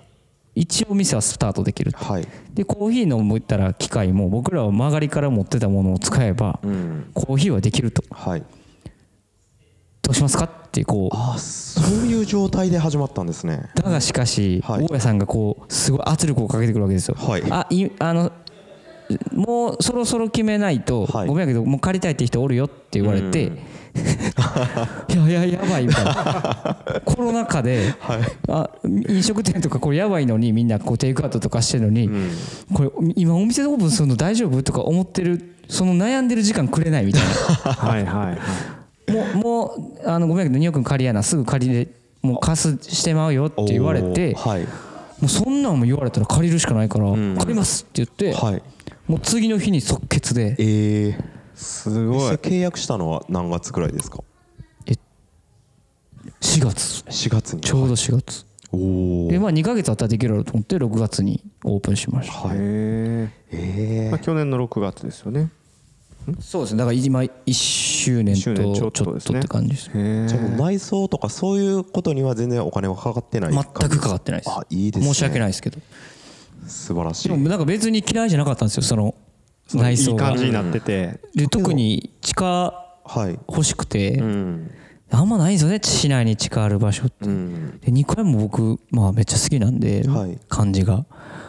[0.57, 2.27] 一応店はスタートできるはい。
[2.55, 7.11] でコーヒーのもったら機械も僕らは曲がりから持ってたものを使えばうん。
[7.15, 8.03] コーヒーはできると。
[8.11, 8.43] はい。
[10.01, 11.15] どうしますかってこう。
[11.15, 13.69] ああそういう状態で始まったんですね。
[13.75, 14.85] だがしかしはい。
[14.87, 17.17] 大家さんがこうすごい圧力をかけてくるわけですよ。
[17.19, 17.43] はい。
[17.51, 18.33] あいあの
[19.33, 21.29] もうそろそろ決めないと、はい。
[21.29, 23.53] ごめんやけどもう借りたいって人おるよって言われて、
[25.09, 26.77] いやいややばいみたいな。
[27.05, 27.95] コロナ禍で、
[28.49, 32.11] あ飲食店とかこれやばいのにみんなこうテイクアウトとかしてるのに、
[32.73, 37.23] これ今お店オープンするの大丈夫とか思ってるその悩んでる時間くれないみたい
[37.65, 39.13] あ はいはいはい。
[39.13, 39.65] なもうも
[40.05, 41.89] うあのごめんやけど2億借りやなすぐ借りで
[42.23, 44.63] もう貸すしてまうよって言われてはい。
[44.63, 44.67] も
[45.25, 47.37] うそんなんも言われたら借りるしかないからん。
[47.37, 48.63] 借りますって言って、はい
[49.07, 50.57] もう次の日に即決で。
[50.59, 51.19] ええ
[51.55, 52.35] すごい。
[52.37, 54.23] 契約したのは何月くらいですか
[56.41, 57.05] ？4月。
[57.09, 57.61] 4月に。
[57.63, 58.47] ちょうど4月。
[58.73, 62.49] おおでまあ2ヶ月あったらできるやろうと思って6月にオープンしました。
[62.49, 62.57] はい。
[62.57, 65.51] へええ、まあ、去年の6月ですよね。
[66.41, 66.79] そうですね。
[66.79, 69.91] だから今1周年一周年ちょとちょっとって感じです。
[69.93, 74.51] じゃあもう内装とかそういうことには全然お金はかかってない全くかかってないです。
[74.51, 75.15] あいいですね。
[75.15, 75.79] 申し訳ないですけど
[76.67, 77.29] 素晴らしい。
[77.29, 79.15] でもなんか別に嫌いじゃなかったんですよその
[79.75, 80.31] 内装が。
[80.31, 81.21] いい感じになってて。
[81.35, 83.39] で特に地下はい。
[83.49, 84.71] 欲しくて、うん。
[85.11, 87.79] あんまないんですよね市内に地下ある場所って、うん。
[87.81, 90.39] で2階も僕、まあ、めっちゃ好きなんで、はい。
[90.49, 91.07] 感じが。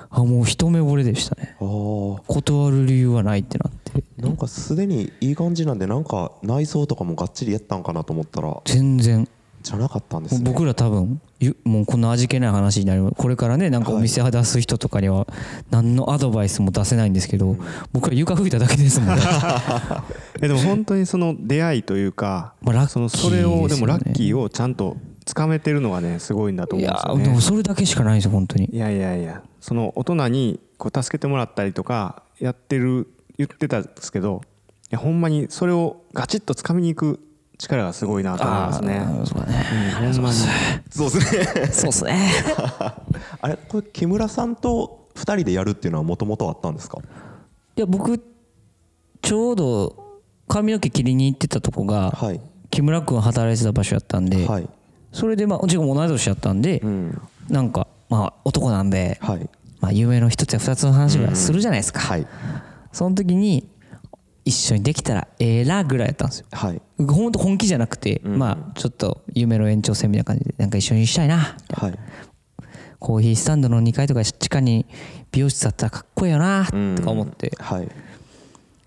[0.10, 1.58] あもう一目惚れでしたね。
[1.60, 4.04] 断る理由はないってなって。
[4.18, 8.62] なんかすでにいい感じなんでなんか内装とかもがっちりやったんかなと思ったら。
[8.66, 9.28] 全然
[9.68, 10.42] じゃなかったんですね。
[10.44, 15.28] 僕ら多分ゆもうこんな味気ない話になるこれからねなんかお店出す人とかには
[15.70, 17.58] 何のアドバイスも出せないんですけど、
[17.92, 19.22] 僕ら床拭いただけですもんね。
[20.42, 27.30] えでも本当にその出会いというかまあラッキーそのそれをでもラッキーをちゃんとつかめてるのがねすごいんだといや思うんですよね。
[27.30, 28.70] でもそれだけしかないんですよ本当に。
[28.72, 34.42] いやいやいやその大人にこう助けてもらったりとかやってる言ってたんですけど
[34.90, 37.27] いやほんまにそれをガチッと掴みに行く
[37.58, 39.06] 力がすごいなと思いますね。
[39.26, 39.66] そうだね。
[40.02, 40.14] うん。
[40.14, 40.36] ほんまに
[40.90, 41.68] そうですね。
[41.72, 42.32] そうっすね。
[43.42, 47.00] あれこれ木村さんと2人でやるっていうのはもともとあったんですか？
[47.00, 47.02] い
[47.80, 48.24] や僕
[49.22, 52.42] ちょうど髪の毛切りに行ってたとこが、はい。
[52.70, 54.70] 木村君働いてた場所やったんで、はい。
[55.12, 57.22] それでまあうちも同い年やったんで、うん。
[57.50, 59.50] なんかまあ男なんで、はい。
[59.80, 62.26] まあ、夢の一つや二つの話はするじゃないですか、はい。
[62.92, 63.70] その時に
[64.48, 66.46] 一緒にできたらええなぐらいやったんですよ。
[66.54, 66.82] はい。
[66.98, 68.38] 本当本気じゃなくて、うん。
[68.38, 72.00] まあちょっと夢の延長戦みたいな感じでなんか一緒にしたいなはい。
[72.98, 74.86] コーヒースタンドの2階とか地下に
[75.32, 77.90] 美容室あったらかっこいいよなとか思って、はい。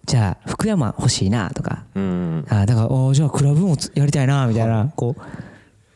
[0.07, 2.47] じゃあ福山欲しいなとか、うん。
[2.49, 5.15] あだからおじゃあクラブもつやりたいなみたいな、こ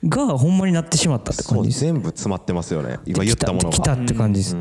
[0.03, 1.81] うがほんまになってしまったって感じです。
[1.81, 2.99] 全部詰まってますよね。
[3.07, 3.75] 今言ったものが。
[3.75, 4.57] 来たって感じです、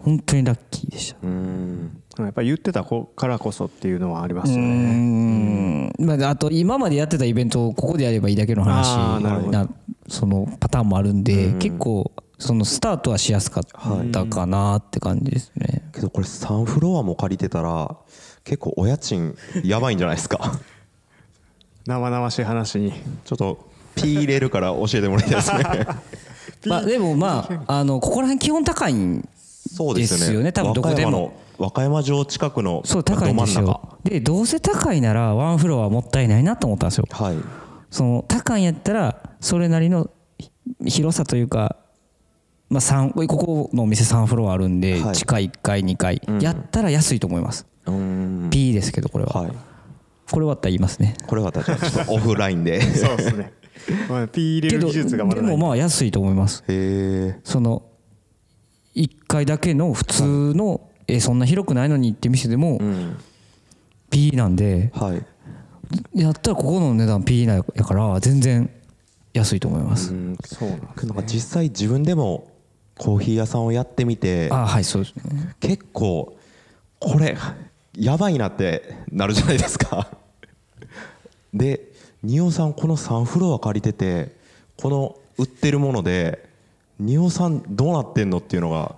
[0.00, 1.18] 本当にラッキーでした。
[1.22, 4.64] うんやっぱり言ってた子からこそっていうのはありますよね。
[4.64, 5.92] ん。
[5.98, 9.50] まあ、あと今までやってたイベントをここでやればいいだけの話なるほど。
[9.50, 9.68] な
[10.08, 11.58] そのパターンもあるんで、うん。
[11.58, 17.96] 結構そのスタートはしやすかったかなって感じですね、けどこれ3フロアも借りてたら
[18.44, 20.60] 結構お家賃やばいんじゃないですか？
[21.86, 22.92] 生々しい話に。
[23.24, 25.86] ちょっとピー入れるから教えてもらいたいですね。
[26.66, 37.06] まあ、でもまああのここら辺基本高いんですよね多分どこでも和歌山城近くのそう高いんですど真んよでどうせ高いならワンフロアもったいないなと思ったんですよ。
[37.08, 37.36] 中はい。
[37.90, 40.50] その高いんやったらそれなりのひ
[40.90, 41.76] 広さというか、
[42.68, 45.14] まあ、三ここのお店3フロアあるんで、はい。
[45.14, 46.40] 地下1階2階、ん。
[46.40, 48.50] やったら安いと思います、うーん。
[48.50, 49.52] P ですけどこれは、はい。
[50.30, 51.16] これはあったら言いますね。
[51.26, 52.78] これは確かにちょっとオフラインで。
[52.78, 53.52] へそうですね。
[54.08, 55.56] まあ P 入れる技術がまだないで。
[55.56, 56.64] もまあ安いと思います。
[56.68, 57.82] えその
[58.94, 63.16] 1階だけの普通の、えそんな広くないのにって店でもうん。
[64.10, 65.24] P なんではい。
[66.14, 68.70] やったらここの値段 P やから全然
[69.32, 71.06] 安いと思います、うんそうなんです。
[71.06, 72.50] なんか実際自分でも
[72.96, 75.54] コーヒー屋さんをやってみてあはいそうですね。
[75.60, 76.36] 結構
[77.00, 77.36] これ
[77.96, 80.08] やばいなってなるじゃないですか。
[81.52, 84.36] で仁王さんこの3フロア借りてて
[84.76, 86.48] この売ってるもので
[86.98, 88.96] 仁王さんどうなってんのっていうのが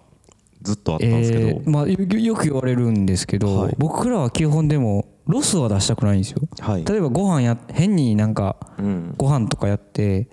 [0.67, 3.75] ずっとあったんですけど、えーまあ、よよく言われるんですけど、はい。
[3.79, 6.85] 僕らは基本でもロスは出したくないんですよ、はい。
[6.85, 9.15] 例えばご飯や変になんかうん。
[9.17, 10.29] ご飯とかやって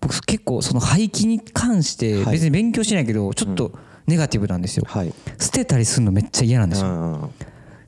[0.00, 2.32] 僕結構その廃棄に関してはい。
[2.32, 3.72] 別に勉強しないけどちょっと
[4.06, 5.12] ネガティブなんですよ、はい。
[5.38, 7.30] 捨てたりするのめっちゃ嫌なんですよ、うん。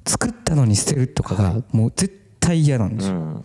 [0.06, 3.44] 作ったのに捨てるとかがもう絶対嫌なんですよ、うん。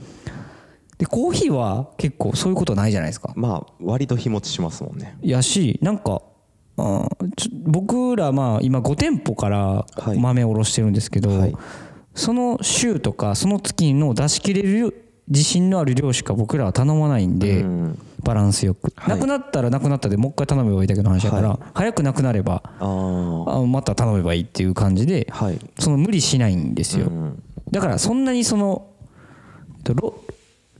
[0.98, 3.34] でコーヒーは結構そういうことないじゃないですか。
[3.36, 5.18] まあ割と日持ちしますもんね。
[5.22, 6.22] やしなんか
[6.78, 10.20] 僕らまあ今5店舗からはい。
[10.20, 11.56] 豆を卸してるんですけど、はい。
[12.14, 18.00] その週とかその月の出し切れる自信のある量しか僕らは頼まないんで、うん。
[18.24, 19.10] バランスよく、はい。
[19.16, 21.60] なくなったらなくなったでもう一回頼めばいいだけの話だから、はい。
[21.74, 25.60] 早くなくなればあまた頼めばいいっていう感じではい。
[25.80, 27.44] その無理しないんですよ、うん。
[27.72, 28.88] だからそんなにその
[29.94, 30.20] ロ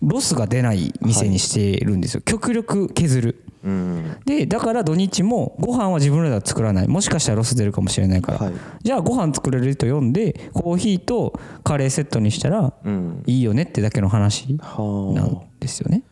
[0.02, 3.42] ロスが出ない店にしてるんですよ、極力削る。
[3.64, 4.18] うん。
[4.26, 6.88] でだから土日もご飯は自分らでは作らない。
[6.88, 8.54] もしかしたらロス出るかもしれないから、はい。
[8.84, 13.24] じゃあご飯作れる人読んでコーヒーとカレーセットにしたらうん。
[13.26, 16.04] いいよねってだけの話はなんですよね。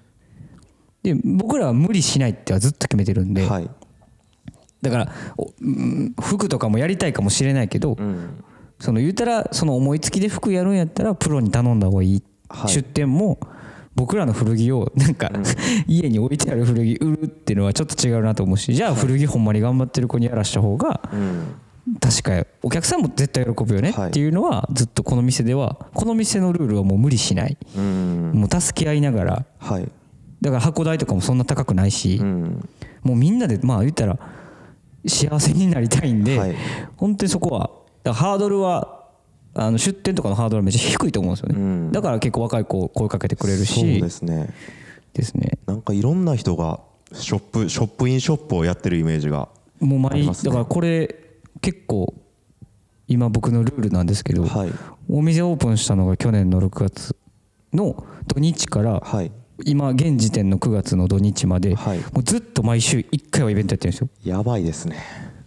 [1.04, 3.70] で僕らは無理しないってはずっと決めてるんで、あはい。
[4.82, 8.44] だからおうん服とかもやりたいかもしれないけど、うん。
[8.80, 12.72] その言うたらその思いつきで服やるんやったらプロに頼んだ方がいい、はい。
[12.72, 13.38] 出店も
[13.96, 15.32] 僕らの古着をなんか、
[15.88, 21.56] 家に置いてある古着売るっていうのはちょっと違うなと思うしじゃあ古着ほんまに頑張ってる子にやらした方がうん。
[22.00, 24.10] 確かお客さんも絶対喜ぶよねはい。
[24.10, 27.58] っていうのはずっとこの店ではこの店のルールはもう無理しない。
[27.76, 28.32] うん。
[28.34, 29.46] もう助け合いながら。
[29.60, 29.92] はい。
[30.42, 32.70] だから箱代とかもそんな高くないしうん。
[33.04, 34.18] もうみんなでまあ言ったら
[35.06, 36.56] 幸せになりたいんで、はい。
[36.96, 37.70] 本当にそこは
[38.14, 39.03] ハードルは
[39.56, 41.92] あの出店とかのハードルはめっちゃ低いと思うんですよね、うん。
[41.92, 44.54] だから結構若い子声かけてくれるそうしですね。
[45.14, 45.60] ですね。
[45.68, 46.80] なんかいろんな人が
[47.12, 50.50] ショップショップインショップをやってるイメージがもう毎、ありますね。
[50.50, 51.16] だからこれ
[51.62, 52.14] 結構
[53.08, 54.72] 今僕のルールなんですけど、はい。
[55.10, 57.16] お店オープンしたのが去年の6月
[57.74, 59.32] の土日からはい。
[59.66, 62.00] 今現時点の9月の土日まで、はい。
[62.00, 64.10] もうずっと毎週1回はイベントやってるんですよ。
[64.24, 64.98] やばいですね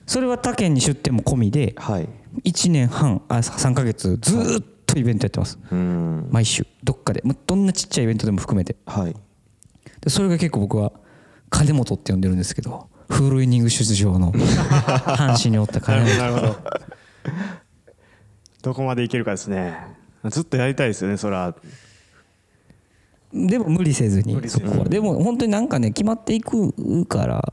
[0.07, 2.09] それは他県に出店も込みではい。
[2.45, 5.59] 1年半あ3ヶ月ずーっとイベントやってます。
[5.71, 6.29] うん。
[6.31, 7.23] 毎週どっかで。
[7.25, 8.77] もうどんなちっちゃいイベントでも含めて。
[8.87, 9.17] はい。
[10.01, 10.93] でそれが結構僕は
[11.51, 16.19] 金本って呼んでるんですけどフルイニング出場の 阪神におった金本。
[16.19, 16.57] なるほど
[18.63, 18.75] ど。
[18.75, 19.97] こまでいけるかですね。
[20.31, 21.55] ずっとやりたいですよねそら
[23.33, 24.85] でも無理せずにそこは。
[24.85, 27.53] でも本当になんかね決まっていくから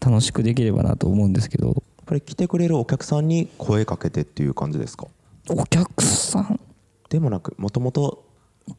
[0.00, 1.68] 楽しくできればなと思うんですけど。
[1.68, 1.74] やっ
[2.10, 5.08] ぱり来てくれるお客さんに声かけてっていう感じですか？
[5.50, 6.60] お客さん？
[7.10, 8.24] でもなくもともと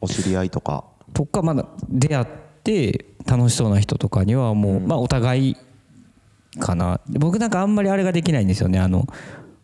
[0.00, 0.84] お知り合いとか。
[1.12, 2.26] とかまだ出会っ
[2.64, 5.56] て楽しそうな人とかにはもう、まあお互い
[6.58, 7.02] かな。
[7.06, 8.78] 僕なんかあんまりあれができないんですよね。
[8.78, 9.06] あの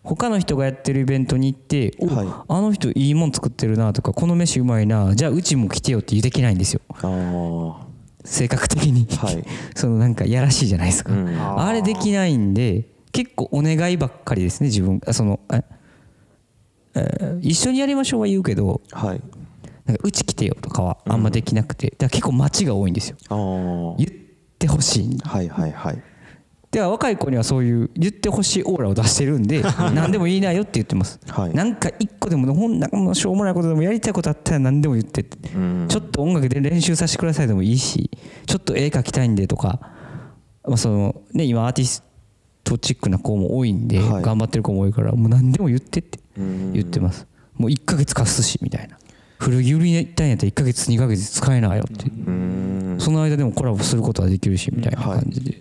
[0.04, 2.28] 他の人がやってるイベントに行って「お、はい。
[2.48, 6.80] あの人いいもん作ってるな」とか「この飯うまいなじゃあうちも来てよ」ってできないんですよ。
[6.90, 7.86] あ
[8.24, 9.44] 性格的に、はい。
[9.74, 11.60] そのなんかやらしいじゃないですか、うん。
[11.60, 15.62] あれできないんで結構お願いばっかりですね自分あそのえ
[16.94, 19.20] えー一緒にやりましょうは言うけどあはい。
[19.86, 23.16] なんかうち来てよとかはあんまできなくて、だから結構待ちが多いんですよ。
[23.98, 24.10] 言っ
[24.58, 25.18] てほしい。
[25.22, 26.02] はいはいはい
[26.74, 29.62] では若い子にはそういう言ってほしいオーラを出してるんで
[29.94, 31.54] 何でも言いなよって言ってます、はい。
[31.54, 35.86] なんか一個でもほんなんかもうしょうもないことでもやりたいことあったら何でも言ってって、うん。
[35.88, 38.10] ちょっと音楽で練習させてくださいでもいいし
[38.46, 39.78] ちょっと絵描きたいんでとか、
[40.66, 42.02] まあそのね、今アーティス
[42.64, 44.22] トチックな子も多いんで、はい。
[44.24, 46.72] 頑張ってる子も多いからもう何でも言ってってうん。
[46.72, 47.28] 言ってます。
[47.54, 48.98] もう1ヶ月貸すしみたいな。
[49.38, 52.96] 古着売りに行ったんやったら1ヶ月2ヶ月使えないよって、うん。
[52.98, 55.56] その間でもコラボすることはできるしみたいな感じで、は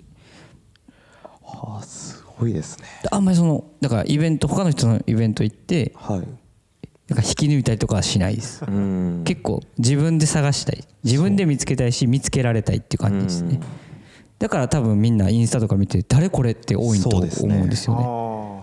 [1.65, 2.85] あすごいですね。
[3.11, 6.27] あんまりそのだからイベント他の人のイベント行ってはい。
[7.09, 8.63] なんか引き抜いたりとかはしないです。
[8.65, 9.23] うん。
[9.25, 10.83] 結構自分で探したい。
[11.03, 13.59] 自分で見つけたいし見つけられたいっていう感じですね。
[14.39, 18.62] だから多分みんなインスタとか見て誰これって多いと思うんですよね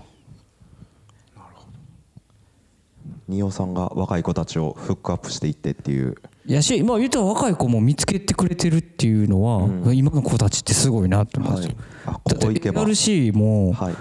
[3.31, 6.16] あ仁尾さんが若い子たちをフックアップしていってっていう。
[6.47, 11.74] やしまあ言ったら若い子も見つけてくれてるっていうのは、今の子たちってすごいなって思うんですよ、
[12.07, 12.14] はい。
[12.14, 12.83] ここ行けば。
[12.83, 13.95] LC もはい。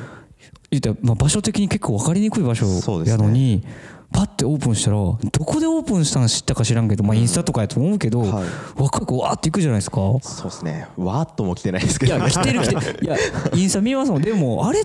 [0.72, 2.66] 言ったらまあ場所的に結構分かりにくい場所
[3.06, 3.64] やのに、
[4.12, 8.48] パッてオープンしたらどこでオープンしたの知ったか知らんけど、まあ、インスタとかやと思うけど、はい。
[8.76, 9.98] 若い子わーって行くじゃないですか。
[10.22, 10.88] そうですね。
[10.98, 12.18] わーっとも来てないですけど。
[12.18, 13.18] いや来てる来てる いや
[13.54, 14.22] インスタ見ますもん。
[14.22, 14.84] でもあれ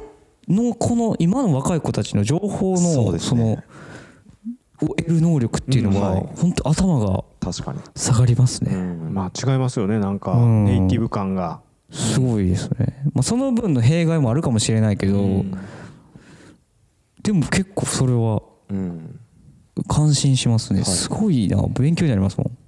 [0.49, 3.59] のこの今の若い子たちの情報のその
[4.83, 6.29] を得る能力っていうのうんははい。
[6.37, 7.81] 本当頭が確かに。
[7.95, 9.15] 下がりますね、うん。
[9.15, 9.99] まあ違いますよね。
[9.99, 10.65] なんかうん。
[10.65, 11.61] ネイティブ感が。
[11.91, 15.45] すごいですね、まあ、その分の弊害もあるかもしれないけど、
[17.23, 19.21] でも結構それはうん。
[19.89, 20.89] 感心しますね、はい。
[20.89, 21.63] すごいな。
[21.69, 22.59] 勉強になりますもん。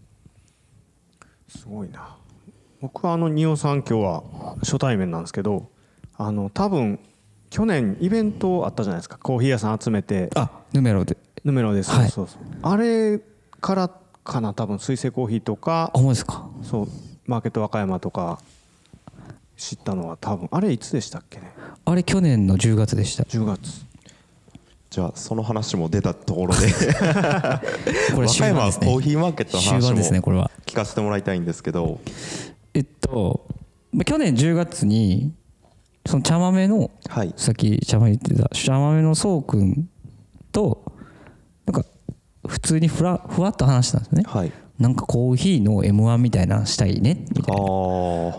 [1.49, 2.17] すごいな。
[2.81, 4.23] 僕はあの仁尾さん今日は
[4.61, 5.71] 初対面なんですけど
[6.17, 7.01] あの多分
[7.51, 9.19] 去年イベントあったじゃないですか。
[9.19, 10.31] コーヒー屋さん集めて。
[10.35, 11.17] あヌメロで
[11.47, 12.11] ヌメロです、はい。
[12.11, 12.39] そうそう。
[12.63, 13.21] あれ
[13.61, 13.91] から
[14.25, 15.93] かな多分水星コーヒーとか。
[15.95, 16.51] あですか？
[16.63, 16.89] そう。
[17.25, 18.41] マーケット和歌山とか。
[19.57, 20.49] 知ったのは多分。
[20.51, 21.53] あれいつでしたっけね？
[21.85, 23.23] あれ去年の10月でした。
[23.23, 23.87] 10月。
[24.91, 26.67] じゃあその話も出たところで。
[28.13, 30.51] これ和歌山コーヒーマーケットの話終盤ですねもこれは。
[30.67, 32.01] 聞かせてもらいたいんですけど。
[32.75, 33.47] えっと
[33.93, 35.33] まあ去年10月に
[36.07, 37.33] その茶豆のはい。
[37.37, 39.89] さっき茶豆言ってた茶豆のそうくん
[40.51, 40.86] と
[41.67, 41.85] なんか
[42.47, 44.25] 普通にふらふわっと話したんですよね。
[44.27, 44.53] はい。
[44.79, 47.27] なんかコーヒーの m 1みたいなのしたいね。
[47.35, 47.63] みたいな。
[47.63, 47.67] あ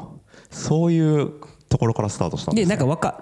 [0.03, 0.17] あ
[0.49, 1.34] そういう
[1.69, 3.19] ところからスタートしたんでですなんかわか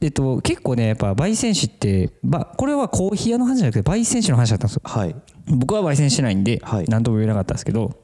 [0.00, 4.82] えっと結構ねやっぱ焙煎士ってばこれはコーヒー屋の話じゃなくて焙煎士の話だったんですよ。
[4.84, 5.14] はい。
[5.46, 6.84] 僕は焙煎してないんではい。
[6.88, 7.96] 何とも言えなかったんですけど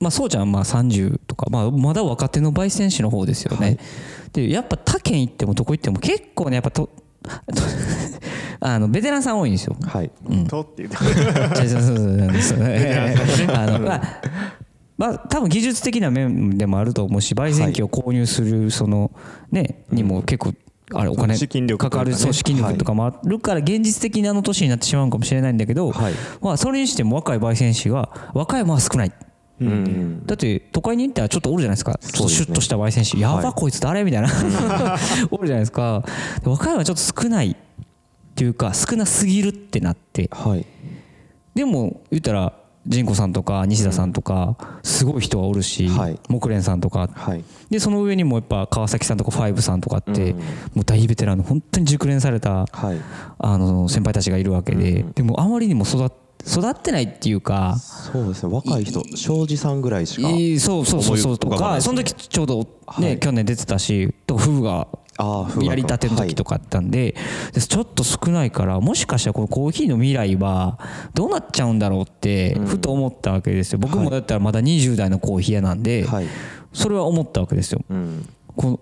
[0.00, 3.78] まあそうちゃんはまあ30とかまあまだ若手の焙煎士の方ですよね。
[4.32, 6.90] でやっぱ他県行ってもどこ行っても結構ねやっぱと
[8.66, 9.76] あのベテランさん多いんですよ。
[9.82, 10.10] はい。
[10.48, 11.08] とって言ってそう。
[11.54, 13.54] そうそうそうそう。
[13.54, 14.02] あのまあ
[14.96, 19.10] まあ多分技術的な面でもあると思うし焙煎機を購入するその
[19.50, 20.54] ねにも結構
[20.94, 22.04] あれお金資金力とかね。
[22.04, 26.14] かかるそう資金力とかもあるから現実的なあの年になってしまうかもしれないんだけどはい。
[26.40, 29.12] まあそれにしても若い焙煎士が和歌山は少ない。
[29.60, 30.24] うん。
[30.24, 31.98] だって都会に行ったらちょっとおるじゃないですか。
[32.00, 34.28] ちょっとシュッとした焙煎士やばこいつ誰みたいな。
[35.30, 36.02] おるじゃないですか。
[36.42, 37.56] で和歌山はちょっと少ない
[38.34, 40.28] っていうか少なすぎるってなって。
[40.32, 40.66] はい。
[41.54, 42.52] でも言ったら
[42.84, 46.18] 仁子さんとか西田さんとかすごい人がおるし、はい。
[46.28, 47.08] 木蓮さんとか。
[47.12, 47.44] はい。
[47.70, 50.38] でその上にもやっぱ川崎さんとかファイブさんとかって、うん。
[50.38, 53.00] もう大ベテランの本当に熟練されたはい。
[53.38, 55.12] あの先輩たちがいるわけで、うん。
[55.12, 56.10] でもあまりにも育っ
[56.46, 58.52] 育ってないっていうかそうですね。
[58.52, 60.28] 若い人庄司さんぐらいしか
[60.60, 62.58] そうそうそうそうとか、その時ちょうど
[62.98, 63.18] ね、はい。
[63.18, 64.88] 去年出てたしとフグが
[65.62, 67.14] やりたての時とかあったんで,
[67.52, 70.78] で、ちょっと少ないからもしかしたらこのコーヒーの未来は
[71.14, 73.78] どうなっちゃうんだろうってふと思ったわけですよ。
[73.78, 76.26] 僕もだったらまだ20代のコーヒー屋なんで、はい。
[76.72, 77.80] それは思ったわけですよ。
[77.88, 78.28] うん。
[78.56, 78.80] この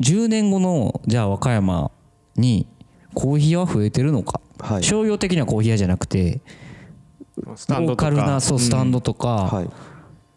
[0.00, 1.90] 10年後のじゃあ和歌山
[2.36, 2.66] に
[3.12, 4.82] コーヒー屋は増えてるのか、はい。
[4.82, 6.40] 商業的なコーヒー屋じゃなくて
[7.36, 9.70] ローカルなそうスタンドとか、はい。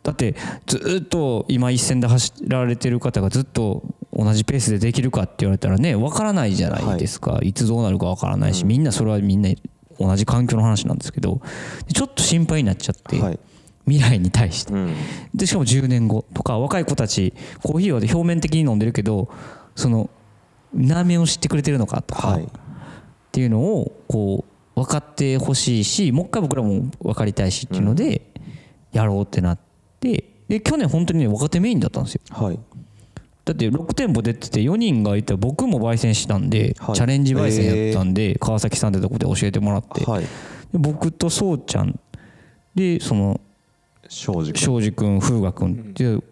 [0.03, 0.35] だって
[0.65, 3.83] ずっと今一線で走られてる方がずっと
[4.13, 9.49] 同じペースでできるかって言われたらね分からないじゃないですか、い、つどうなるか分からないし、みんなそれはみんな
[9.99, 11.41] 同じ環境の話なんですけど。
[11.93, 13.39] ちょっと心配になっちゃって、はい。
[13.85, 14.73] 未来に対して。
[14.73, 14.95] うん。
[15.33, 17.33] でしかも10年後とか若い子たち
[17.63, 19.29] コーヒーは表面的に飲んでるけど
[19.75, 20.09] その
[20.73, 22.43] 何面を知ってくれてるのかとか、はい。
[22.43, 22.47] っ
[23.31, 28.21] ていうのをこう分かってほしいしもう一回僕らも分かりたいしっていうので
[28.91, 29.59] やろうってなっ
[29.99, 32.21] てで去年本当にね若手メインだったんですよ。
[32.29, 32.59] はい。
[33.43, 36.95] だって6店舗出てて4人がいたら僕も焙煎したんで、はい。
[36.95, 40.23] チャレンジ焙煎やったんで、川崎さんってとこで教えてもらって、はい。
[40.23, 40.27] で
[40.73, 41.99] 僕とそうちゃん
[42.75, 43.41] でその
[44.07, 44.61] 庄司君。
[44.61, 46.23] 庄司君風雅君っていう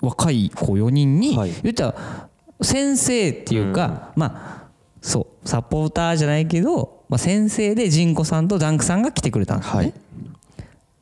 [0.00, 1.52] 若い子4人にはい。
[1.62, 2.28] 言ったら
[2.60, 4.57] 先生っていうか、まあ
[5.08, 9.94] そうサポーターじゃないけど、まあ、先生でジンコさんとダンクさんが来てくれたんですよね、はい。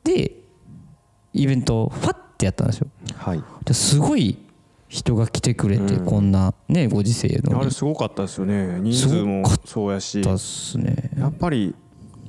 [0.03, 0.31] で
[1.33, 2.87] イベントをファッてやったんですよ。
[3.15, 3.43] はい。
[3.65, 4.37] ですごい
[4.87, 7.57] 人が来てくれて、こんなねご時世の。
[7.57, 8.79] あれにすごかったですよね。
[8.79, 11.11] 人数もそうやしだっすね。
[11.17, 11.75] やっぱり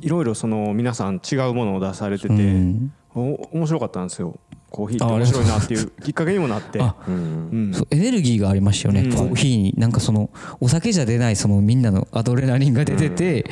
[0.00, 2.92] いろいろその皆さん違うものを出されてて、うん。
[3.14, 4.38] お面白かったんですよ
[4.70, 6.80] コーヒーってあ面白いなっていうきっかけにもなって。
[6.80, 7.72] あうん。
[7.90, 9.12] エネルギーがありましたよね、うん。
[9.14, 13.44] コーヒーになんかそのお酒じゃ出ないそのみんなのアドレナリンが出てて、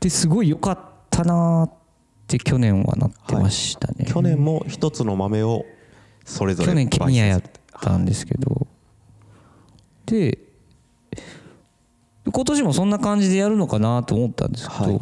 [0.00, 0.78] ですごい良かっ
[1.10, 1.72] たなーっ
[2.26, 5.64] て去年はなってましたね、去年も一つの豆を
[6.24, 7.42] それぞれ去年ケニアやっ
[7.80, 8.66] たんですけど。
[10.06, 10.38] で
[12.26, 15.00] 今年もそんな感じでやるのかなと思ったんですけど、はい。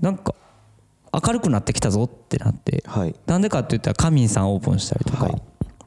[0.00, 0.34] なんか
[1.24, 2.84] 明るくなってきたぞってなって。
[2.86, 3.14] はい。
[3.26, 5.42] なんでかって言ったらカミンさんオープンしたりとか、はい。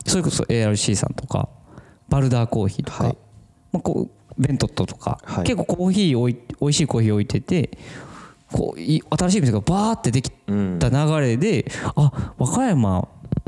[0.05, 1.49] それこそ ARC さんとか
[2.07, 3.17] バルダーコーヒーとか、はい。
[3.71, 5.43] まあ、こうベントットとか、はい。
[5.43, 7.77] 結構コーヒーおい美味しいコーヒー置いてて
[8.51, 13.07] こうい新しい店がバーってできうんた流れで、あ和歌山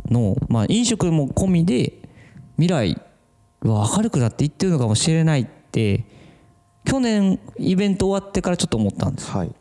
[0.10, 1.94] の、まあ、飲食も込みで
[2.58, 3.02] 未来
[3.62, 6.06] は明るくなっていってるのかもしれないって
[6.86, 9.52] 去年イベント終わってからちょっと思ったんですはい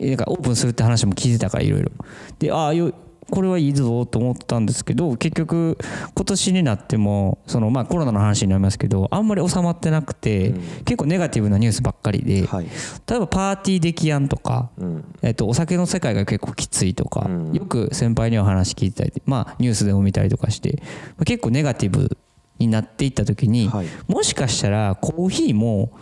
[0.00, 1.90] なんかオープンするって話も聞いてたからいろいろ。
[2.38, 2.92] でああよ
[3.30, 5.78] これはいいぞと思ったんですけど結局
[6.14, 10.52] 今年になってもそのまあコロナの話になりますけどあんまり収まってなくて、
[10.84, 12.64] 結構ネガティブなニュースばっかりで、はい。
[13.08, 15.04] 例えばパーティー出来案とか、うん。
[15.22, 17.52] えっと、お酒の世界が結構きついとか、うん。
[17.52, 20.82] よく先輩には話聞いてたり、まあ、ニュースでも見たりとかして、
[21.16, 22.16] まあ結構ネガティブ
[22.58, 23.86] になっていった時に、はい。
[24.08, 25.92] もしかしたらコーヒーも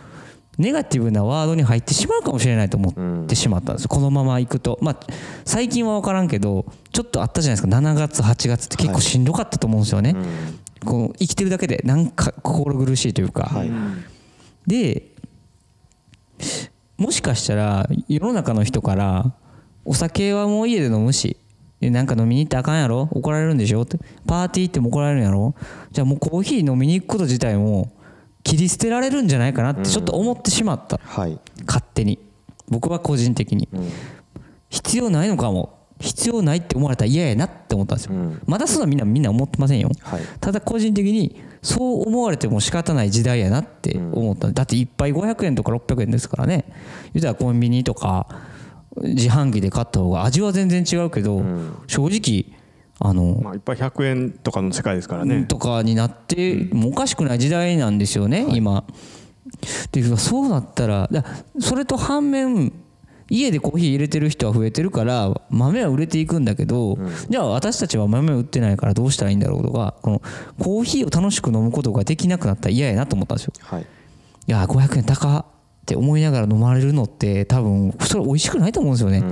[0.59, 4.99] ネガティブなワードに入ってしまうかもしれないと思ってしまったんです、このままいくと、まあ、
[5.45, 7.75] 最近は分からんけどちょっとあったじゃないですか。
[7.75, 10.15] 7月8月って結構しんどかったと思うんですよね、
[10.85, 13.71] こう生きてるだけでなんか心苦しいというか、はい。
[14.67, 15.03] で
[16.97, 19.33] もしかしたら世の中の人から
[19.85, 21.37] お酒はもう家で飲むし
[21.79, 23.07] でなんか飲みに行ったらあかんやろ？
[23.11, 23.83] 怒られるんでしょ？
[23.83, 23.97] って。
[24.27, 25.55] パーティー行っても怒られるんやろ？
[25.91, 27.89] じゃあもうコーヒー飲みに行くこと自体も
[28.49, 31.39] 切り捨てられるんじゃないかなってちょっと思ってしまった、はい。
[31.67, 32.17] 勝手に。
[32.67, 33.69] 僕は個人的に、
[34.69, 35.77] 必要ないのかも。
[35.99, 38.41] 必要ないって思われたら嫌やなって思ったんですよ、うん。
[38.45, 40.21] まだそんなみんなみんな思ってませんよ、はい。
[40.39, 46.63] ただ個人的にそう思われても仕方ない時代やなって思った、だって一杯500円とか600円ですからね。
[47.13, 48.27] 言うたらコンビニとか
[48.95, 51.43] 自販機で買った方が味は全然違うけど、
[51.87, 52.57] 正直
[52.99, 58.83] あの、まあ、いっぱい100円とかの世界ですからね、とかになってもうおかしくない時代なんですよね、今。
[59.91, 61.25] でそうなったらだ
[61.59, 62.71] それと反面
[63.29, 66.97] 家でコーヒー入れてる人は増えてるから豆は売れていくんだけど、
[67.29, 70.21] じゃあ私たちは豆売ってないからどうしたらいいんだろうとかこの
[70.59, 73.53] コーヒーを楽しく飲むことができなくなったら嫌やなと思ったんですよ。
[73.61, 73.85] はい
[74.47, 75.45] いや500円高っ
[75.85, 79.23] て思いながら飲まれるのって多分それ美味しくないと思うんですよね。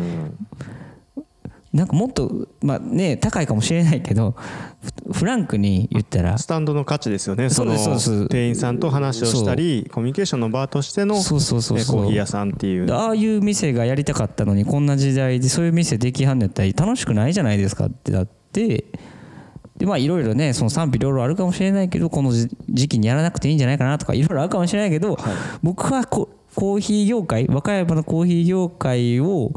[1.77, 4.35] なんかもっとまあね高いかもしれないけど
[5.11, 6.37] フフランクに言ったら。
[6.37, 7.51] スタンドの価値ですよね。
[7.51, 7.75] その
[8.27, 12.91] 店員さんと話をしたりコミュニケーションの場としてのコーヒー屋さんっていう。
[12.91, 18.85] ああいう店がやりたかったのにこんな時代でそういう店できはんのやったら楽しくないじゃないですかってなって。
[19.77, 25.19] でまあいろいろねその賛否両論あるかもしれないけどこの時時期にやらなくていいんじゃないかなとかいろいろあるかもしれないけど、
[25.61, 29.51] 僕はこコーヒー業界和歌山のコーヒー業界を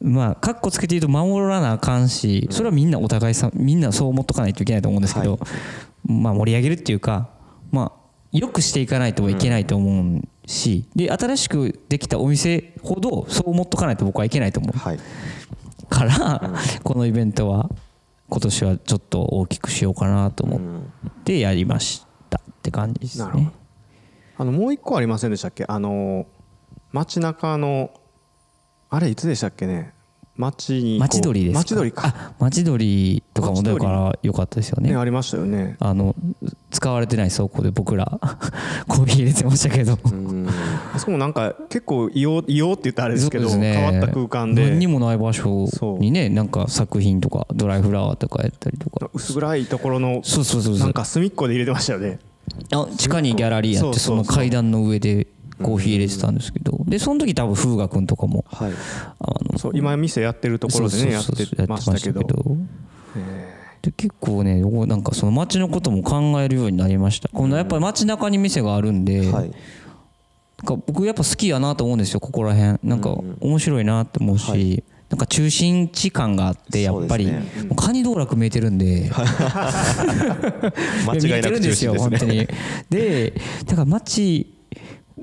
[0.00, 5.38] まあかっこつけて言うと守らなあかんしそれはみんなお互いさみんなそう思っとかないといけないと思うんですけど、
[6.06, 7.30] まあ盛り上げるっていうか
[7.70, 7.98] まあ
[8.30, 14.78] よくしていかないといけないと思うし、で新しくできたお店ほどそう思っとかないと僕はいけないと思う。
[14.78, 14.98] はい。
[15.88, 17.70] から、このイベントは
[18.28, 20.60] 今年はちょっと大きくしようかなと思っ
[21.24, 23.50] てやりましたって感じですね。
[24.36, 25.64] あのもう一個ありませんでしたっけ？
[25.66, 26.26] あの
[26.92, 27.90] 街中の
[28.90, 29.92] あれいつでしたっけね？
[30.36, 31.08] 街にこう。
[31.08, 31.58] 街鳥ですか？
[31.58, 32.08] 街鳥か。
[32.08, 34.90] あ街鳥とかもだから良かったですよね。
[34.90, 35.76] ねありましたよね。
[35.80, 36.14] あの
[36.70, 38.18] 使われてない倉庫で僕ら
[38.86, 39.98] コーヒー入れてましたけど。
[40.94, 43.74] あそこもなんか結構異様異様って言ったらあれですけどね。
[43.74, 44.70] 変わった空間で。
[44.70, 45.66] 何にもない場所
[46.00, 49.10] にねなんか作品とかドライフラワーとかやったりとか。
[49.12, 50.78] 薄暗いところのそうそうそうそう。
[50.78, 52.20] なんか隅っこで入れてましたよね。
[52.72, 55.26] あ地下にギャラリーやってその階段の上で
[55.62, 58.72] コーヒー入れてたんですけどでその時多分風雅君とかもはい。
[59.20, 62.56] あのそう今店やってるところでねやってましたけど。
[63.82, 67.28] で結構ね僕なんかその街のことも考えるようになりました。
[67.28, 69.50] このやっぱり街中に店があるんで、はい。
[70.64, 72.78] か僕やっぱ好きやなと思うんですよここら辺。
[72.82, 74.82] なんか面白いなって思うし、はい。
[75.08, 79.10] なんか中心地感があってやっぱり、そうですもうカニ道楽見えてるんで、
[81.06, 82.48] 間違いな見えてるく中んですよ心ですね本当に。
[82.90, 83.32] で
[83.64, 84.47] だから街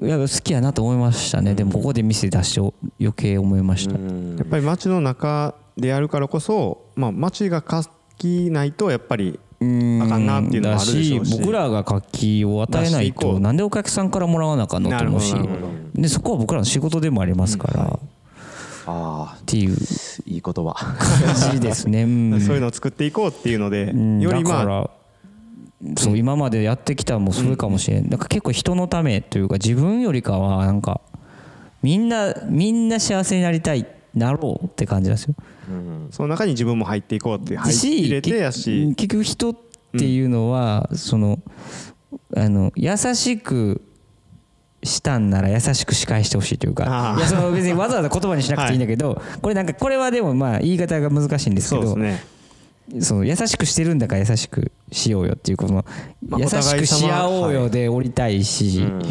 [0.01, 2.59] やっぱ好きやなと思いましたね、でもここで店出して
[2.99, 4.35] 余計思いました、うん。
[4.37, 10.01] やっぱり街の中でやるからこそまあ街が活気ないとやっぱりうん。
[10.03, 11.31] あかんなっていうのもあるでしょうし。
[11.31, 13.39] だ僕らが活気を与えないとう。
[13.39, 15.33] なんでお客さんからもらわなあかんのと思うし。
[15.95, 17.99] でそこは僕らの仕事でもありますから、っ
[18.87, 19.73] あていう。
[19.73, 19.75] あ
[20.25, 20.73] いい言葉。
[20.73, 22.41] 感じですね、うん。
[22.41, 24.19] そういうのを作っていこうっていうのでうん。
[24.19, 24.89] よりまあ
[25.97, 31.01] そう今までやってきたのもそれかもしれん、なんか結構人のためというか自分よりかはなんか
[31.83, 35.35] みんなみんな幸せになりたいなろうって感じなんですよ。
[35.69, 36.07] うん。
[36.11, 38.93] その中に自分も入っていこうって入し入れてやし。
[38.95, 39.55] 結局人っ
[39.97, 41.39] ていうのは、その
[42.35, 43.81] あの優しく
[44.83, 52.23] したんなら優しく仕返してほしいというかいやその別にわざわざ言葉にしなくていいんだけど、 これなんかこれはでもまあ言い方が難しいんですけどそうですね
[52.99, 59.01] その優しくしてるんだから優しくしようよっていうこのまあ優しくし合おうよでおりたいし、うん。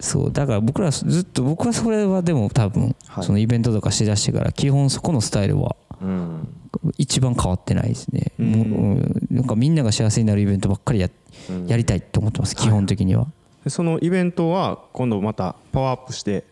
[0.00, 3.24] そうだから僕らずっと僕はそれはでも多分はい。
[3.24, 6.54] そのイベントとかしだしてから基本そこのスタイルはうん。
[6.96, 11.08] 一番変わってないですね、なんかみんなが幸せになるイベントばっかりや
[11.50, 11.66] うん。
[11.66, 13.26] やりたいと思ってます基本的には、
[13.64, 16.44] でそのイベントは今度またパワーアップして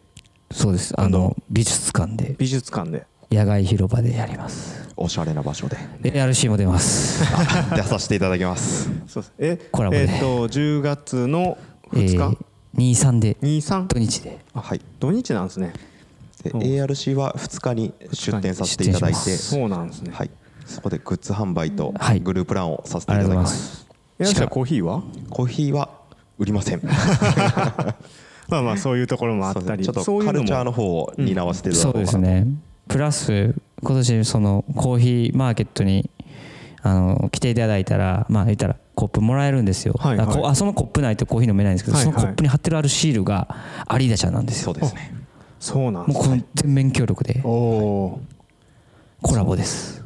[0.50, 0.98] そうです。
[0.98, 2.34] あの美術館で。
[2.38, 4.86] 美術館で野外広場でやります。
[4.96, 5.76] おしゃれな場所で。
[6.00, 7.22] で RC も出ます。
[7.74, 8.90] 出させていただきます。
[9.06, 9.32] そうです。
[9.38, 10.02] えコラボで。
[10.02, 11.58] えっと10月の
[11.92, 12.36] え2日ー、
[12.76, 13.36] 23で。
[13.42, 14.38] 23土日で。
[14.54, 14.80] はい。
[15.00, 15.72] 土日なんですね。
[16.42, 16.60] でそう。
[16.62, 19.16] ARC は2日に出店させていただいて。
[19.16, 20.12] そうなんですね。
[20.14, 20.30] はい。
[20.64, 22.20] そこでグッズ販売とはい。
[22.20, 23.76] グループランをさせていただきます。
[23.76, 23.86] す
[24.18, 25.02] えじゃあコーヒーは？
[25.30, 25.90] コーヒーは
[26.38, 26.80] 売りません。
[28.48, 29.84] まあまあそういうところもあったり。
[29.84, 30.32] ちょそういうのも。
[30.32, 32.46] っとカルチャーの方を担わせていただそうこうかなですね
[32.88, 36.10] プラス今年そのコーヒーマーケットに
[36.82, 40.40] あの来ていただいたらまあ言ったらコップもらえるんですよ、はいはい。
[40.44, 42.14] あそのコップないとコーヒー飲めないんですけど、はいはい。
[42.14, 43.48] そのコップに貼ってるあるシールが
[43.92, 44.72] 有田ちゃんなんですよ。
[44.72, 45.14] そうですね。
[45.58, 48.20] そうなんですもうこの全面協力でコ
[49.34, 50.04] ラボです。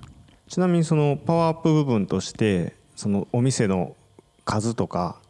[0.48, 3.94] ちなみにそのパワーアップ部分としてそのお店の
[4.44, 5.20] 数とか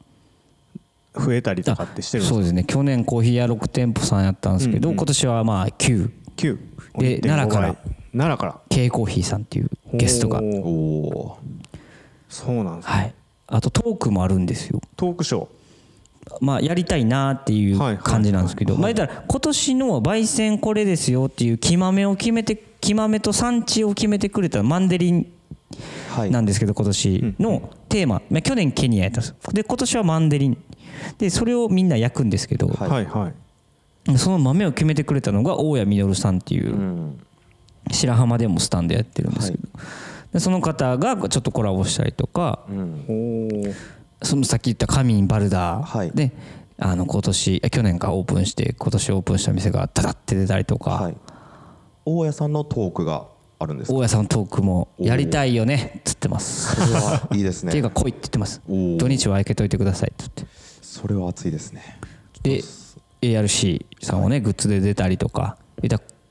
[1.15, 2.35] 増えたりとかってしてるんですか？
[2.37, 2.65] そうですね。
[2.65, 4.97] 去年コーヒー屋6店舗さんやったんですけど、うんうん。
[4.97, 6.11] 今年はまあ9
[6.41, 6.59] 9
[6.99, 7.77] で奈良から。
[8.13, 8.61] 奈良から。
[8.69, 10.41] K コーヒーさんっていうゲストが。
[10.41, 10.69] おーお
[11.09, 11.39] お
[12.29, 12.93] そうなんですね。
[12.93, 13.15] はい。
[13.49, 14.81] あとトークもあるんですよ。
[14.97, 15.49] トークショー。
[16.41, 25.33] まあ、やりたいなっていう感じなんですけど、まあ、言ったら今年の焙煎これですよっていう木豆を決めて木豆と産地を決めてくれたマンデリン
[26.11, 26.31] はい。
[26.31, 29.35] なんですけど今年のテーマ、まあ、去年ケニアやったんです。
[29.53, 30.59] で今年はマンデリン。
[31.19, 32.91] でそれをみんな焼くんですけど、はい。
[32.91, 33.35] はいはい
[34.19, 37.21] その豆を決めてくれたのが大谷実さんっていううん。
[37.91, 39.69] 白浜でもスタンドやってるんですけど、
[40.35, 43.75] でその方がちょっとコラボしたりとかうん。
[44.23, 46.11] そのさっき言ったカミンバルダはい。
[46.11, 46.33] ーで、
[46.79, 51.17] あの今年え去年からオープンして今年オープンした店がダダって出たりとか、はい。
[52.05, 53.27] 大家さんのトークが
[53.59, 53.95] あるんですか？
[53.99, 56.77] 大家さんのトークもやりたいよねっつってます。
[56.77, 57.71] それはいいですね。
[57.71, 58.61] っていうか来いって言ってます。
[58.69, 60.55] 土日は空けといてくださいって言って。
[60.83, 61.99] それは熱いですね。
[62.43, 62.63] で
[63.23, 65.57] ARC さんをねグッズで出たりとか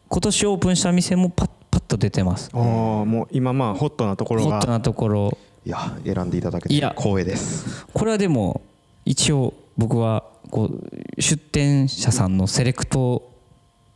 [0.10, 2.50] 今年オープンした店もパッパッと出てます。
[2.54, 2.62] ああ
[3.06, 4.52] もう今まあホットなところが。
[4.54, 5.38] ホットなところ。
[5.66, 7.86] いや選んでいただけて光栄です。
[7.94, 8.62] これはでも
[9.06, 13.32] 一応僕はこう出店者さんのセレクト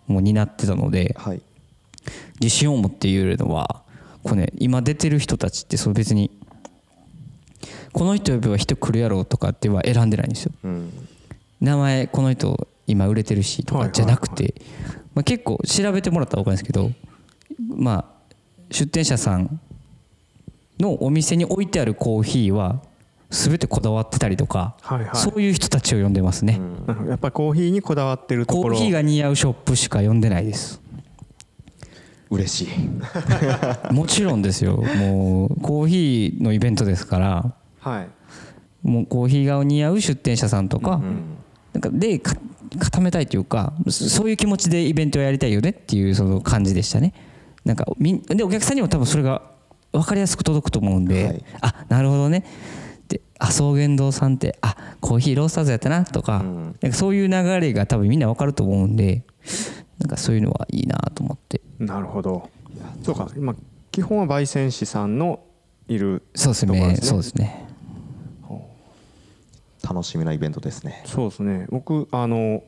[0.05, 1.41] も担ってたのではい。
[2.39, 3.81] 自信を持って言えるのは
[4.23, 6.29] これ、ね、今出てる人たちってそう別に
[7.91, 10.51] この人呼べば人来るやろうとかっては選んでないんですよ。
[10.63, 11.07] うん。
[11.61, 14.55] 名前この人今売れてるしとかじゃなくて、
[15.13, 16.91] まあ、結構調べてもらったら分かるんですけど
[17.75, 18.35] まあ
[18.71, 19.59] 出店者さん
[20.79, 22.81] のお店に置いてあるコーヒーは
[23.29, 25.15] 全てこだわってたりとか、はいはい。
[25.15, 28.75] そういう人たちを呼んでますね、なるほどやっぱりコーヒーにこだわってるところ。
[28.75, 30.79] コーヒーが似合うショップしか呼んでないです。
[32.29, 32.69] 嬉しい。
[33.93, 34.77] もちろんですよ。
[34.77, 37.53] もうコーヒーのイベントですから。
[37.79, 38.07] はい。
[38.87, 41.37] もうコーヒーが似合う出店者さんとか,、うん。
[41.73, 42.35] なんかでか
[42.79, 47.13] 固めたいというかそそういう気持ちでイベントをやりたいよねっていうその感じでしたね。
[47.65, 49.41] なんかみんでお客さんにも多分それが
[49.91, 51.45] 分かりやすく届くと思うんで、はい。
[51.61, 52.45] あなるほどね。
[53.07, 56.75] であ草原堂さんってあコーヒーロースターズやったなとか,、ん。
[56.81, 59.23] なんかそういう流れが多分みんな分かると思うんで
[59.99, 61.61] なんかそういうのはいいなと思って。
[61.79, 62.49] なるほど。
[63.03, 63.29] そうか。
[63.35, 63.55] 今
[63.91, 65.41] 基本は焙煎師さんの
[65.87, 66.97] いるそうですね。
[67.01, 67.67] そうですね
[69.87, 71.03] 楽しみなイベントですね。
[71.05, 71.67] そうですね。
[71.69, 72.63] 僕あの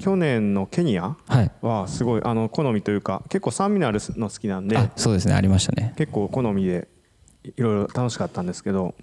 [0.00, 1.50] 去年のケニアはい。
[1.62, 5.34] はすごいあの好みというか結構酸味のあるの好きなんであそうですね。
[5.34, 5.94] ありましたね。
[5.96, 6.88] 結構好みで
[7.44, 8.94] いろいろ楽しかったんですけど、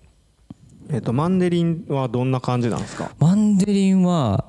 [0.90, 3.10] えっとマンデリンはどんな感じなんですか？
[3.20, 4.44] マンデリンは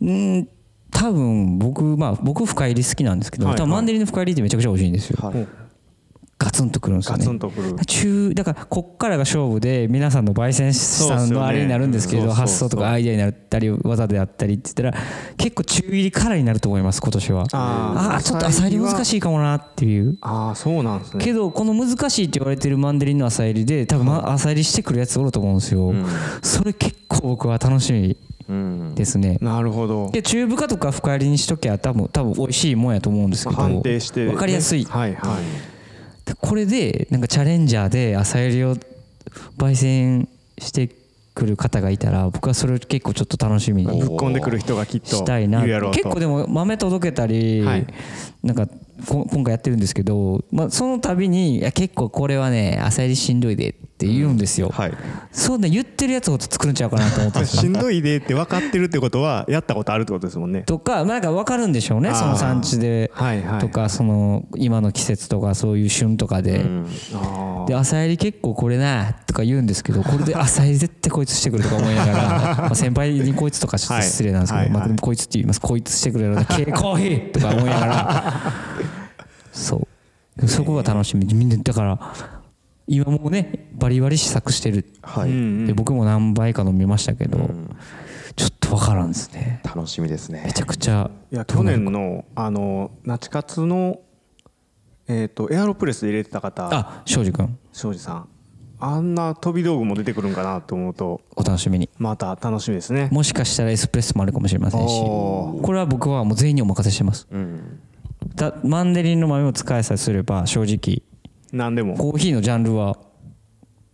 [0.00, 0.48] うん
[0.90, 3.58] 多分僕まあ僕深入り好きなんですけど、はいはい。
[3.58, 5.46] 多分マンデリンの深入りってめちゃくちゃ美味しいんですよ、はい
[6.42, 7.38] ガツンとくるんですよガね
[7.86, 12.46] 中だからこっからが勝負で皆さんの焙煎師さんのあれになるんですけどうんそうそうそう。
[12.46, 15.04] 発想とかアイデアになったり技であったりって言ったら
[15.36, 17.46] 結構中入りからになると思います今年は。
[17.52, 20.16] あーあーちょっと浅入り難しいかもなっていう。
[20.22, 21.22] ああそうなんですね。
[21.22, 25.92] けどこの難しいって言われてるマンデリンの浅入りで多分ま浅入りしてくるやつおると思うんですよ、
[26.42, 28.16] それ結構僕は楽しみ
[28.48, 29.38] うんですね。
[29.40, 30.10] なるほど。
[30.10, 34.84] で中深とか深入りにしときゃ多分多分美味しいもんやと思うんですけど判定して、分かりやすい。
[34.84, 35.42] はいはい。
[35.42, 35.79] で
[36.34, 38.76] これでなんかチャレンジャーで朝入りを
[39.56, 40.28] 焙煎
[40.58, 40.90] して
[41.34, 47.86] くる方がいたら僕はそれを結構ちょっと楽しみにぶっ込んでくる人がきっとしたいな結構でも豆届けたり、はい。
[48.42, 48.66] なんか
[49.06, 54.92] こ今回やってるんですけど、まあ、その度にいや結構これはね朝入りしんどいでって言うんですよ、はい。
[55.32, 60.62] そうね言ってるやつほど作るんちゃうかなと思って しんどいでって分かってるってことはやったことあるってことですもんね。
[60.62, 63.10] とかまあなんか分かるんでしょうねその産地で。
[63.14, 63.60] はいはい。
[63.60, 66.86] とかその今の季節とかそういう旬とかで、うん。
[67.14, 72.18] あで朝入り結構これなとか言うんですけどこれで 朝入り絶対こいつしてくるとか思いながら
[72.58, 74.74] まあ先輩にこいつとかちょっと失礼なんですけど、はいはい。
[74.74, 75.60] まあ、でもこいつって言います。
[75.60, 78.34] こいつしてくれるので「K コーヒー!」とか思いながら。
[79.52, 80.48] そう。
[80.48, 81.26] そこが楽しみ。
[81.34, 81.98] みんなだから
[82.90, 84.84] 今もうねバリバリ試作してる。
[85.02, 85.30] あ、はい、
[85.66, 87.76] で僕も何倍か飲みましたけど、ん。
[88.34, 89.60] ちょっと分からんですね。
[89.64, 90.42] 楽しみですね。
[90.44, 94.00] めちゃくちゃいや去年のあのナチカツの
[95.06, 96.68] えっ、とエアロプレスで入れてた方。
[96.72, 98.28] あ庄司君庄司さん。
[98.80, 101.20] あんな飛び道具も出てくるんかなと思うと。
[101.36, 101.88] お楽しみに。
[101.98, 103.08] また楽しみですね。
[103.12, 104.92] もしかしたらエスプレッソもあるかもしれませんし。
[105.04, 107.28] おこれは僕はもう全員にお任せしてます。
[107.30, 107.80] うん。
[108.34, 111.02] だマンデリンの豆を使いさえすれば正直
[111.52, 111.96] 何でも。
[111.96, 112.96] コーヒーのジャンルは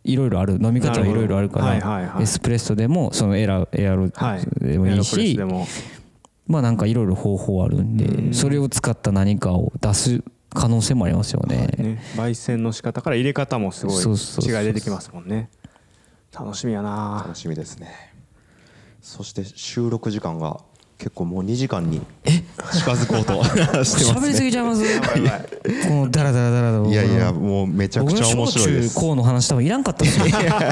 [0.04, 0.58] いろいろある。
[0.60, 2.16] 飲み方はいろいろあるかなるほどはいはいはい。
[2.16, 4.64] らエスプレッソでもそのエラエアロはい。
[4.64, 5.66] でもいいしでも。
[6.46, 11.66] まあなんかいろいろ方法あるんでそれを使った何かを出す可能性もありますよね。
[11.76, 12.02] ね。
[12.14, 14.56] 焙煎の仕方から入れ方もすごいそうそうそう。
[14.56, 15.50] 違い出てきますもんね。
[16.32, 17.22] 楽しみやな。
[17.26, 18.14] 楽しみですね。
[19.00, 20.60] そして収録時間が
[20.98, 22.00] 結構もう2時間に
[22.72, 23.44] 近づこうと
[23.84, 24.82] してます喋りすねぎちゃいます。
[25.88, 28.94] このダラダラダラといやいやもうめちゃくちゃ面白いです。
[28.94, 30.24] 中高の話多分いらんかったですよ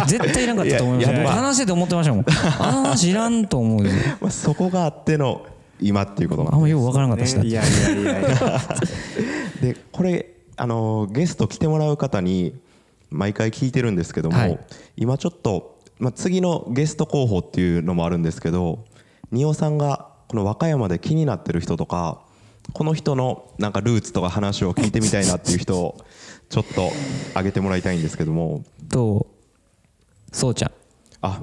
[0.06, 2.24] 絶対いらんかったと思いますいやいや僕話してて思ってましたもん。
[2.58, 3.82] あの話いらんと思
[4.22, 5.42] う そこがあっての
[5.80, 7.48] 今っていうことなんあんまようわからんかったしなね。
[7.48, 8.60] いやいやいやいや。
[9.60, 12.54] でこれあのゲスト来てもらう方に
[13.10, 14.58] 毎回聞いてるんですけども、はい。
[14.96, 18.84] 今ちょっと、まあ、次のゲスト候補っていうのもあるんですけど
[19.30, 22.20] 仁尾さんがこの和歌山で気になってる人とか
[22.72, 25.96] この人のなんかルーツとか話を聞いてみたいなっていう人を
[26.48, 26.90] ちょっと
[27.30, 28.62] 挙げてもらいたいんですけども。
[28.88, 29.26] と
[30.32, 30.72] そうちゃん。
[31.22, 31.40] あ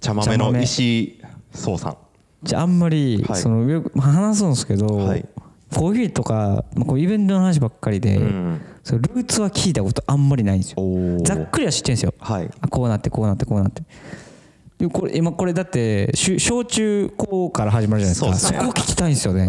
[0.00, 1.96] 茶豆の石井壮さん。
[2.42, 3.40] じゃああんまり、はい。
[3.40, 5.26] そのよくまあ話すんですけど、はい。
[5.74, 8.60] コーヒーとか、まあ、こうイベントの話ばっかりで、ん。
[8.82, 10.78] そのルーツは聞いたことあんまりないんですよ。
[11.24, 12.14] ざっくりは知ってるんですよ。
[12.18, 12.50] はい。
[12.60, 13.82] あこうなってこうなってこうなって。
[13.82, 13.86] で
[14.92, 18.58] これ今これだって小中高から始まるじゃないですか。
[18.58, 19.46] そこを聞きたいんですよね。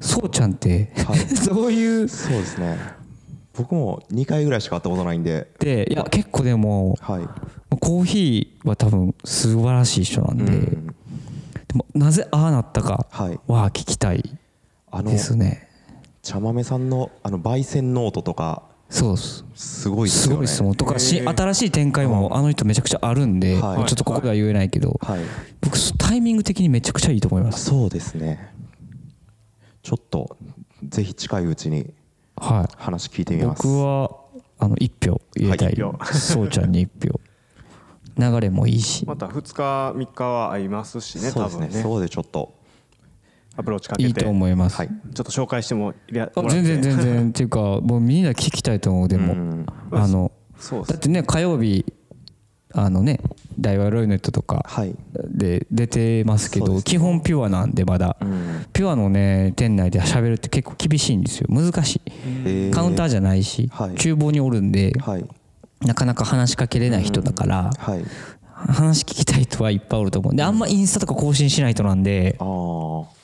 [0.00, 1.18] そうちゃんって、はい。
[1.36, 2.08] そういう？
[2.08, 2.76] そうですね。
[3.54, 5.48] 僕も2回ぐらいしか会ったことないんで。
[5.58, 7.22] でいや結構でもはい。
[7.80, 10.86] コーヒーは多分素晴らしい人なんで、うん。
[10.86, 10.94] で
[11.74, 13.38] もなぜああなったかはい。
[13.46, 14.22] は聞きたい
[15.04, 15.68] ですね。
[16.22, 19.44] 茶豆さんのあの焙煎ノートとかそうっす。
[19.54, 20.36] すごいですすよね。
[20.38, 23.84] ごい質問とかし新しい展開もあの人めちゃくちゃあるんで、はい。
[23.86, 25.20] ちょっとここでは言えないけど、はい。
[25.60, 27.64] 僕タイミング的にめちゃくちゃいいと思います。
[27.64, 28.52] そうですね。
[29.82, 30.36] ちょっと
[30.84, 31.92] ぜひ近いうちに
[32.36, 33.62] は話聞いていみます。
[33.62, 34.10] 僕は
[34.58, 37.20] あの一票入れたい、はいそうちゃんに一票。
[38.18, 39.04] 流れもいいし。
[39.04, 41.82] また2日3日は会いますしねそうです多分ねね。
[41.82, 42.54] そうでちょっと
[43.56, 44.08] アプローチかけて。
[44.08, 44.88] いいと思います、はい。
[44.88, 47.28] ちょっと紹介しても全然全然。
[47.30, 49.66] っていうかもうみんな聞きたいと思うでも、うん。
[49.90, 50.30] あの
[50.88, 51.84] だってね火曜日
[52.72, 53.20] あのね
[53.58, 54.94] 大和ロイネットとかはい。
[55.28, 56.90] で出てますけどそうですね。
[56.90, 58.16] 基本ピュアなんでまだ。
[58.20, 58.66] うん。
[58.72, 61.46] ピュアのね店内で喋るって結構厳しいんですよ。
[61.50, 62.02] 難しい。
[62.44, 63.94] えカウンターじゃないしはい。
[63.94, 65.24] 厨房におるんではい。
[65.80, 68.04] なかなか話しかけれない人だからはい。
[68.54, 70.32] 話聞きたい人はいっぱいおると思う。
[70.32, 73.15] んであんまインスタとか更新しない人なんでああ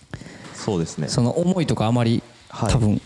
[0.65, 1.09] そうですね。
[1.09, 2.73] その思いとかあまりはい。
[2.73, 3.01] 多分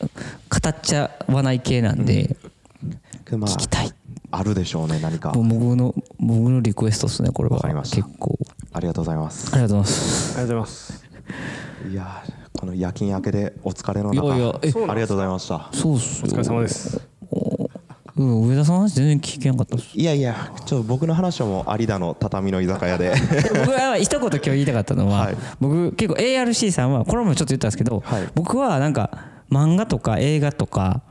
[0.00, 2.36] 語っちゃわない系なんで
[3.30, 3.92] まあ聞きたい。
[4.30, 5.32] あるでしょうね何か。
[5.32, 7.56] もう僕の僕のリクエストですねこれは。
[7.56, 7.96] わかりました。
[7.96, 8.38] 結構。
[8.72, 9.54] ありがとうございます。
[9.54, 10.38] ありがとうございます。
[10.38, 11.04] ありがとうございます。
[11.90, 15.68] いやーこの夜勤明けでお疲れのい中やいやえありがとうございました。
[15.72, 16.28] そうっすよ。
[16.28, 17.07] お疲れ様です
[18.18, 19.96] うん上田さんの話全然聞けなかったっす。
[19.96, 23.14] いやいやちょっと僕の話はもう有田の畳の居酒屋で。
[23.64, 25.36] 僕は一言今日言いたかったのは、はい。
[25.60, 28.28] 僕結構 ARC さんはこれもちょっと言ったんですけど、はい。
[28.34, 29.10] 僕僕はなんか
[29.50, 31.02] 漫画とか映画とか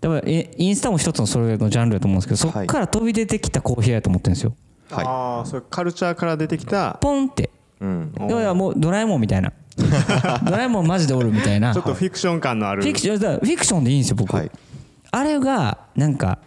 [0.00, 4.54] 多分えインスタも一つのそれのジャンルだと思うんですけどそっから飛び出てきたコーヒーやと思ってるんですよ。
[4.90, 5.04] はい。
[5.06, 6.98] ああそれカルチャーから出てきた。
[7.00, 7.50] ポンって。
[7.80, 8.12] うん。
[8.12, 9.52] だからもうドラえもんみたいな。
[10.44, 11.72] ドラえもんマジでおるみたいな。
[11.72, 12.82] ちょっとフィクション感のある。
[12.82, 14.50] フィクションだからフィクションでいいんですよ僕、はい
[15.10, 16.38] あれがなんか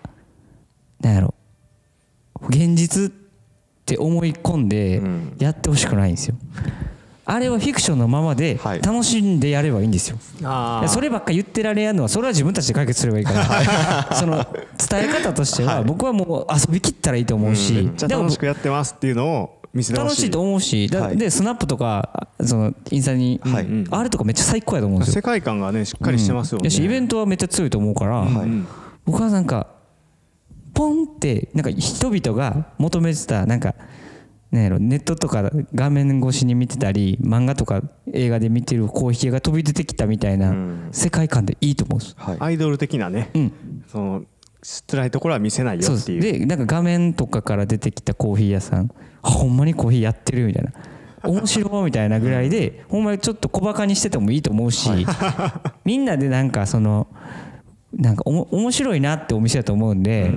[1.00, 1.34] なんやろ。
[2.50, 3.14] 現実っ
[3.86, 5.36] て思い込んでうん。
[5.40, 6.36] やってほしくないんですよ。
[7.26, 8.82] あれはフィクションのままではい。
[8.82, 14.10] 楽しんでやればいいんですよ、あいやそればっか言ってられやんのはそれは自分たちで解決すればいいから。
[14.16, 14.46] その
[14.90, 21.18] 伝え方としては僕はもう遊びきったらいいと思うし、めっちゃでも楽しくやってますっていうのを楽しいと思うしだはい。
[21.18, 23.66] でスナップとかそのインスタに、はい。
[23.66, 23.86] うん。
[23.90, 25.14] あれとかめっちゃ最高やと思うんですよ。
[25.16, 28.30] 世界観がねしっかりしてますよね、やしイベントはめっちゃ強いと思うから、はい。
[28.30, 28.68] うん。
[29.06, 29.68] 僕はなんか
[30.74, 33.74] ポンってなんか人々が求めてたなんか
[34.52, 40.90] なんやろネットとか画面越しに見てたり漫画とか映画で見てるコーヒーが飛び出てきたみたいなうん。
[40.92, 42.16] 世界観でいいと思うんです。
[42.18, 42.38] はい。
[42.40, 44.24] アイドル的なね、うん、その
[44.88, 46.22] 辛いところは見せないよっていう。
[46.22, 48.92] でなんか画面とかから出てきたコーヒー屋さん。
[48.92, 50.72] あほんまにコーヒーやってるみたいな。
[51.24, 54.90] 面白いみたいなぐらいでほんまにちょっと小バカにしててもいいと思うし、
[55.86, 57.08] みんなでなんかその
[57.96, 60.32] なんかおも面白いなってお店だと思うんで、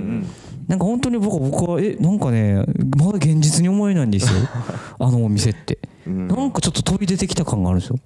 [0.67, 2.63] なんか本当に僕僕はえなんかね
[2.97, 4.39] まだ現実に思えないんですよ。
[4.99, 6.27] あのお店って、うん。
[6.27, 7.99] なんかちょっと飛び出てきた感があるんですよ。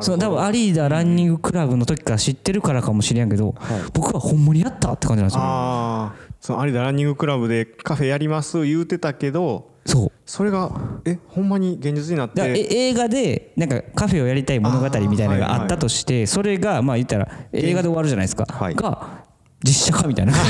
[0.00, 3.80] その多分アリーダランニングクラブの時から知ってるからかもしれんけど、はい。
[3.92, 10.12] 僕はほんまにやったって感じなんですよその有田ランニングクラブでカフェやります言うてたけどそう。
[10.26, 10.70] それが
[11.06, 18.44] えほんまに現実になって映画でなんかカフェをやりたい物語みたいなのがあったとしてそれがまあ言ったら映画で終わるじゃないですか。
[18.44, 18.74] はい。
[18.74, 19.24] が
[19.64, 20.34] 実写化みたいな。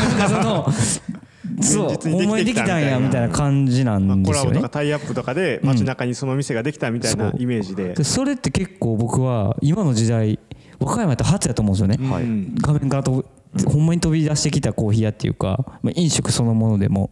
[1.62, 4.50] そう現実にほんまにできたんやみたいな感じなまあんですよね。
[4.50, 7.94] コラボとかタイアップとかで街中にその店ができたみたいなイメージで。
[7.94, 10.38] でそれって結構僕は今の時代
[10.78, 12.24] 和歌山やったら初やと思うんですよね、はい。
[12.24, 13.24] うん画面からと
[13.66, 17.10] ほんまに飛び出してきたコーヒー屋っていうか、まあ、飲食そのものでも。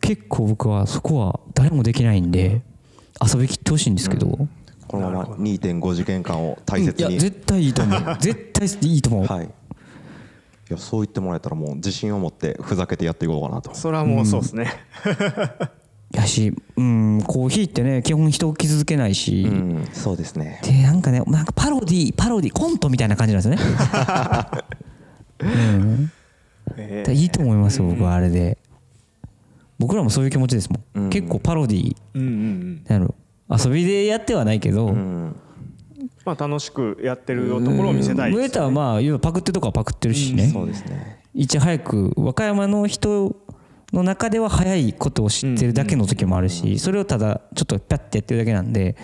[0.00, 2.62] 結構僕はそこは誰もできないんで
[3.20, 4.48] 遊びきってほしいんですけど、
[4.86, 7.14] このまま2.5次元間を大い切に。
[7.14, 8.00] や絶対いいと思う。
[8.20, 9.46] 絶対いいと思う、はい。
[9.46, 9.48] い
[10.70, 13.74] やそう言ってもらえたらもう自信を持ってふざけてやっていこうかなと。
[13.74, 14.68] それはもうそうですね、
[16.12, 20.60] やしうんコーヒーってね基本人を傷つけないし、うんそうですね。
[20.62, 23.72] でなんかねなんかパロディパロディコントみたいな感じなんですよね、
[25.42, 28.58] うん、いいと思いますよ僕はあれで。
[29.78, 31.10] 僕らもそういう気持ちですもん、うん。
[31.10, 32.84] 結構パロディうんうんうん。
[32.84, 33.14] なんやろ
[33.50, 35.36] 遊びでやってはないけど、うん。
[36.24, 41.20] まあ楽しくやってるところを見せたいですタはまあ要はパクってるとこはパクってるしね、そうですね。
[41.34, 43.36] いち早く和歌山の人
[43.92, 48.96] の中では早いことを知ってるだけの時もあるしそれをただちょっとピャッてやってるだけなんで。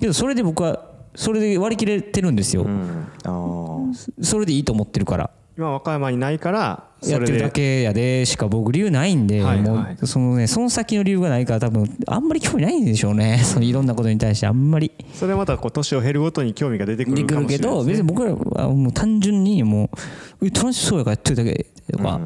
[0.00, 3.94] けどそれで僕はそれで割り切れてるんですよ、うん。
[4.22, 9.98] それでいいと思ってるから今和歌山にないからやってるだでけやでしか僕理由ないんで、はいもはい。
[10.00, 14.90] うそのねその先の理由がないから多分あんまり興味ないんでしょうねそのいろんなことに対してあんまり。
[15.12, 18.02] それまたこう年を経るごとに興味が出てくるかもしるけどれないですね。
[18.02, 18.34] 別に僕ら
[18.64, 19.90] はもう単純にも
[20.40, 21.66] うえ楽しそうやからやってるだけ。
[21.92, 22.18] とか、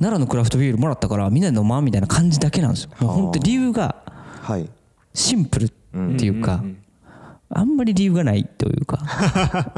[0.00, 2.90] 奈良のクラフトビールもらったからみんなで飲まんみたいな感じだけなんですよ。
[3.00, 3.96] もう本当理由が
[4.42, 4.68] はい。
[5.14, 5.68] シンプルっ
[6.18, 6.76] ていうか、うんうんうん。
[7.52, 8.98] あんまり理由がないというか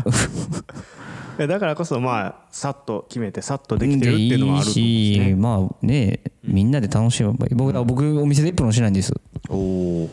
[1.46, 5.34] だからこそまあさっと決めてさっとできてるっていうのもあると思うんでいいしね。
[5.34, 7.54] まあねみんなで楽しめばいい。
[7.54, 9.12] 僕僕お店でエプロンしないんです
[9.48, 10.10] おお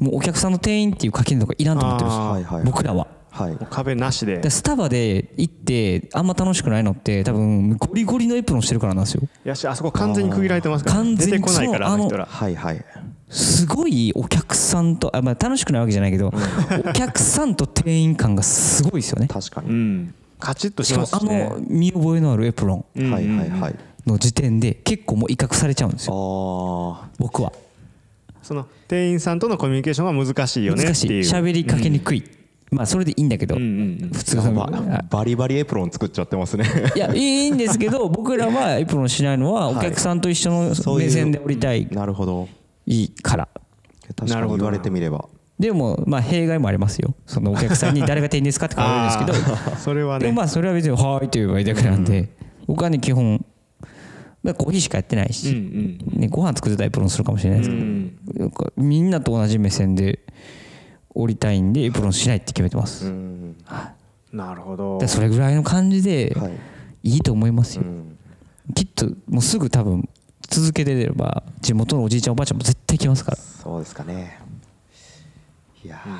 [0.00, 3.06] もうお客さんの店員っていう垣根とかいらんと思ってるんではいはい僕らは。
[3.30, 3.58] はい。
[3.68, 4.38] 壁なしで。
[4.38, 9.22] でスタバで行ってあんま楽しくないのって多分ゴリゴリのエプロンしてるからなんですよ。
[9.44, 12.26] やしあそこ完全に区切られてますから完全に出てこないからあの人ら。
[12.26, 12.84] はいはい。
[13.28, 16.32] すごいお客さんとあ、まあ、楽しくないわけじゃないけど
[16.86, 19.26] お客さんと店員感がすごいですよね。
[19.26, 19.70] 確かに。
[19.70, 23.10] うんカチッとししかもあますしねの見覚えのあるエプロンうん。
[23.12, 23.74] はいはいはい。
[24.06, 26.98] の時点で結構もう威嚇されちゃうんですよ。
[27.02, 27.52] あ僕は。
[28.42, 31.24] その店員さんとのコミュニケーションが難しいよねっていう。
[31.24, 31.34] 難しい。
[31.34, 32.24] 喋りかけにくい、
[32.70, 36.66] まあそれでいいんだけど、うんうん普通そのババリバリエプロン作っちゃってますね。
[36.94, 41.88] いやいいんですけど 僕らはエプロンしないのはお客さんと一緒の目線で降りたい。
[41.90, 42.48] なるほど。
[42.86, 43.48] いいから。
[44.14, 45.24] 確かに言われてみれば
[45.64, 47.14] でもまあ弊害もありますよ。
[47.26, 48.66] そのお客さんに誰が店員ですか？
[48.66, 48.84] って聞か
[49.24, 49.76] れるんですけど。
[49.80, 50.30] それはね。
[50.30, 52.28] まあそれは別に「はーい」と言えばいいだけなんで、
[52.66, 53.42] 僕はね基本
[54.42, 55.98] まあコーヒーしかやってないうんし、うん。
[56.20, 60.20] ね、ご飯作ってたらエプロンするかもしれないですけど、なんかみんなと同じ目線で
[61.14, 63.56] 降りたいんでエプロンしないって決めてます、うん
[64.32, 64.98] なるほど。
[64.98, 66.52] でそれぐらいの感じではい。
[67.04, 68.18] いいと思いますよ、うん。
[68.74, 70.08] きっともうすぐ多分
[70.48, 73.36] 続けてれば地元のおじいちゃんおばあちゃんも絶対来ますから。
[73.36, 74.38] そうですかね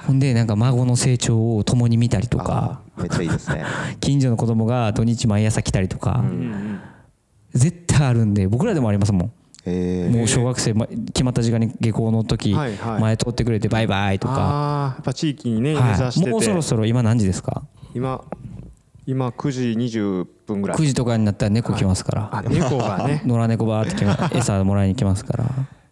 [0.07, 2.81] ほんでなんか孫の成長を共に見たりとか。
[2.97, 3.65] めっちゃいいですね。
[4.01, 6.27] 近所の子供が土日毎朝来たりとか、うん。
[6.27, 6.81] うん
[7.55, 9.33] 絶対あるんで僕らでもありますもん。
[9.65, 10.17] えー。
[10.19, 13.01] もう小学生ま決まった時間に下校の時はいはい。
[13.01, 16.25] 前通ってくれてバイバイとか、ああやっぱ地域にね根はい、ざして。
[16.25, 17.63] てもうそろそろ今何時ですか？
[17.95, 18.23] 今
[19.07, 19.61] 今9時
[20.01, 20.79] 20分ぐらい。
[20.79, 23.23] 9時とかになったら猫来ますから、あ猫がね。
[23.27, 25.45] 野良猫バーって餌もらいに来ますから。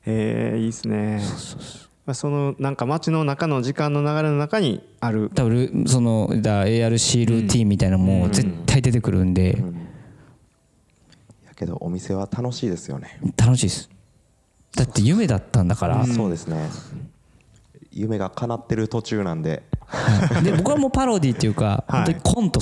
[0.04, 1.18] えー、いいですね。
[1.20, 1.58] まあそ
[2.07, 5.30] のなんか街の中の時間の流れの中にある。
[5.34, 9.62] 多分ルそのだ ARC ルーティンみたいなのも絶対出てくるんで。
[11.46, 13.20] やけどお店は楽しいですよね。
[13.36, 13.90] 楽しいです。
[14.76, 16.68] だって夢だったんだから、そうですね。
[17.92, 19.62] 夢が叶ってる途中なんで。
[19.86, 20.42] はい。
[20.42, 22.05] で僕はもうパロディっていうか、はい。
[22.05, 22.61] 本当にコント、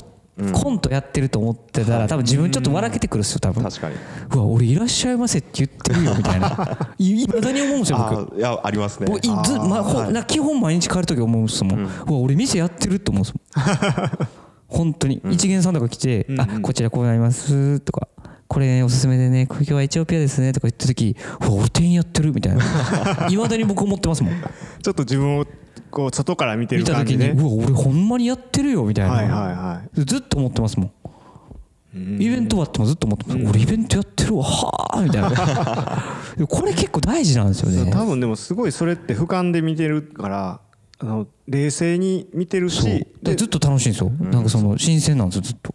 [0.53, 3.63] コントやってると思ってたら多分自分ちょっと笑けてくるっすよ多分。
[3.63, 3.97] 確かに。
[4.35, 6.95] うわ俺いらっしゃいませって言ってるよみたいな。
[6.99, 8.39] いまだに思うんですよ僕。
[8.39, 9.07] いやありますね。
[9.07, 14.29] 僕いずまほなんか基本毎日帰る時思うんですもん、うわ俺店やってるって思うんですもん。
[14.69, 15.21] 本当に。
[15.31, 18.09] 一元さんとか来て「あこちらこうなります」とか
[18.47, 22.63] 「これねおすすめでね今日はエチオピアですね」とか言った時「うわ俺店員やってる」みたいな。
[23.29, 24.35] いまだに僕思ってますもん。
[24.83, 25.45] ちょっと自分を
[25.91, 30.91] こう外から見て見た時に「る感じねうわ俺ほんまにやってるよ」みたいな、はいはいはずっと思ってますもん。
[31.93, 36.47] イベント終わってもずっと思ってます、俺イベントやってるわはあみたいな。
[36.47, 37.91] これ結構大事なんですよね。
[37.91, 40.61] 多分でもすごいそれって俯瞰で見てるから
[41.01, 42.91] あの冷静に見てるそう。
[42.91, 45.75] しでずっと楽しいんですよ、なんかその新鮮なんですよずっと。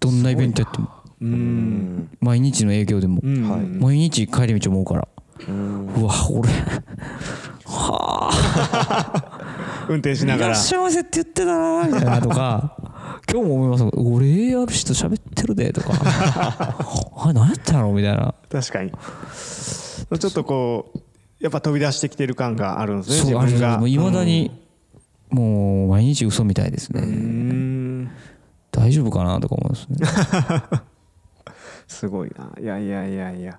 [0.00, 0.88] どんなイベントやっても。
[1.20, 2.08] うん。
[2.20, 3.50] 毎日の営業でも、うん。
[3.50, 5.08] はい毎日帰り道思うから、
[5.48, 6.48] うわ俺。
[7.66, 9.86] はあ。
[9.88, 10.52] 運転しないがら。
[10.52, 12.76] らっしゃいませって言ってたなみたいなとか。
[13.30, 15.92] 今日も思います俺 AR 氏と喋ってるでとか。
[17.16, 17.92] あれ何やったの？
[17.92, 18.34] みたいな。
[18.50, 18.90] 確かに。
[18.90, 20.98] ちょっとこう
[21.40, 24.50] やっぱ飛び出してきてる感があるんですねそうあ分いまだに、
[25.30, 28.10] もう毎日嘘みたいですね、うん。
[28.70, 30.06] 大丈夫かなとか思うんですね。
[31.88, 32.50] すごいな。
[32.60, 33.58] いやいやいやいや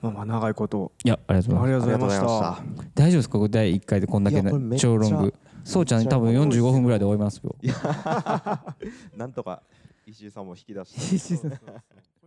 [0.00, 0.92] まあまあ長いこと。
[1.04, 1.84] いやありがとうございます。
[1.84, 2.62] ありがとうございました。
[2.94, 3.38] 大丈夫ですか？
[3.38, 4.42] これ第1回でこんだけ
[4.78, 5.34] 超ロング
[5.64, 7.56] そうちゃん多分45分ぐらいで終わりますよ。
[9.16, 9.62] なんとか
[10.06, 11.50] 石井さんも引き出して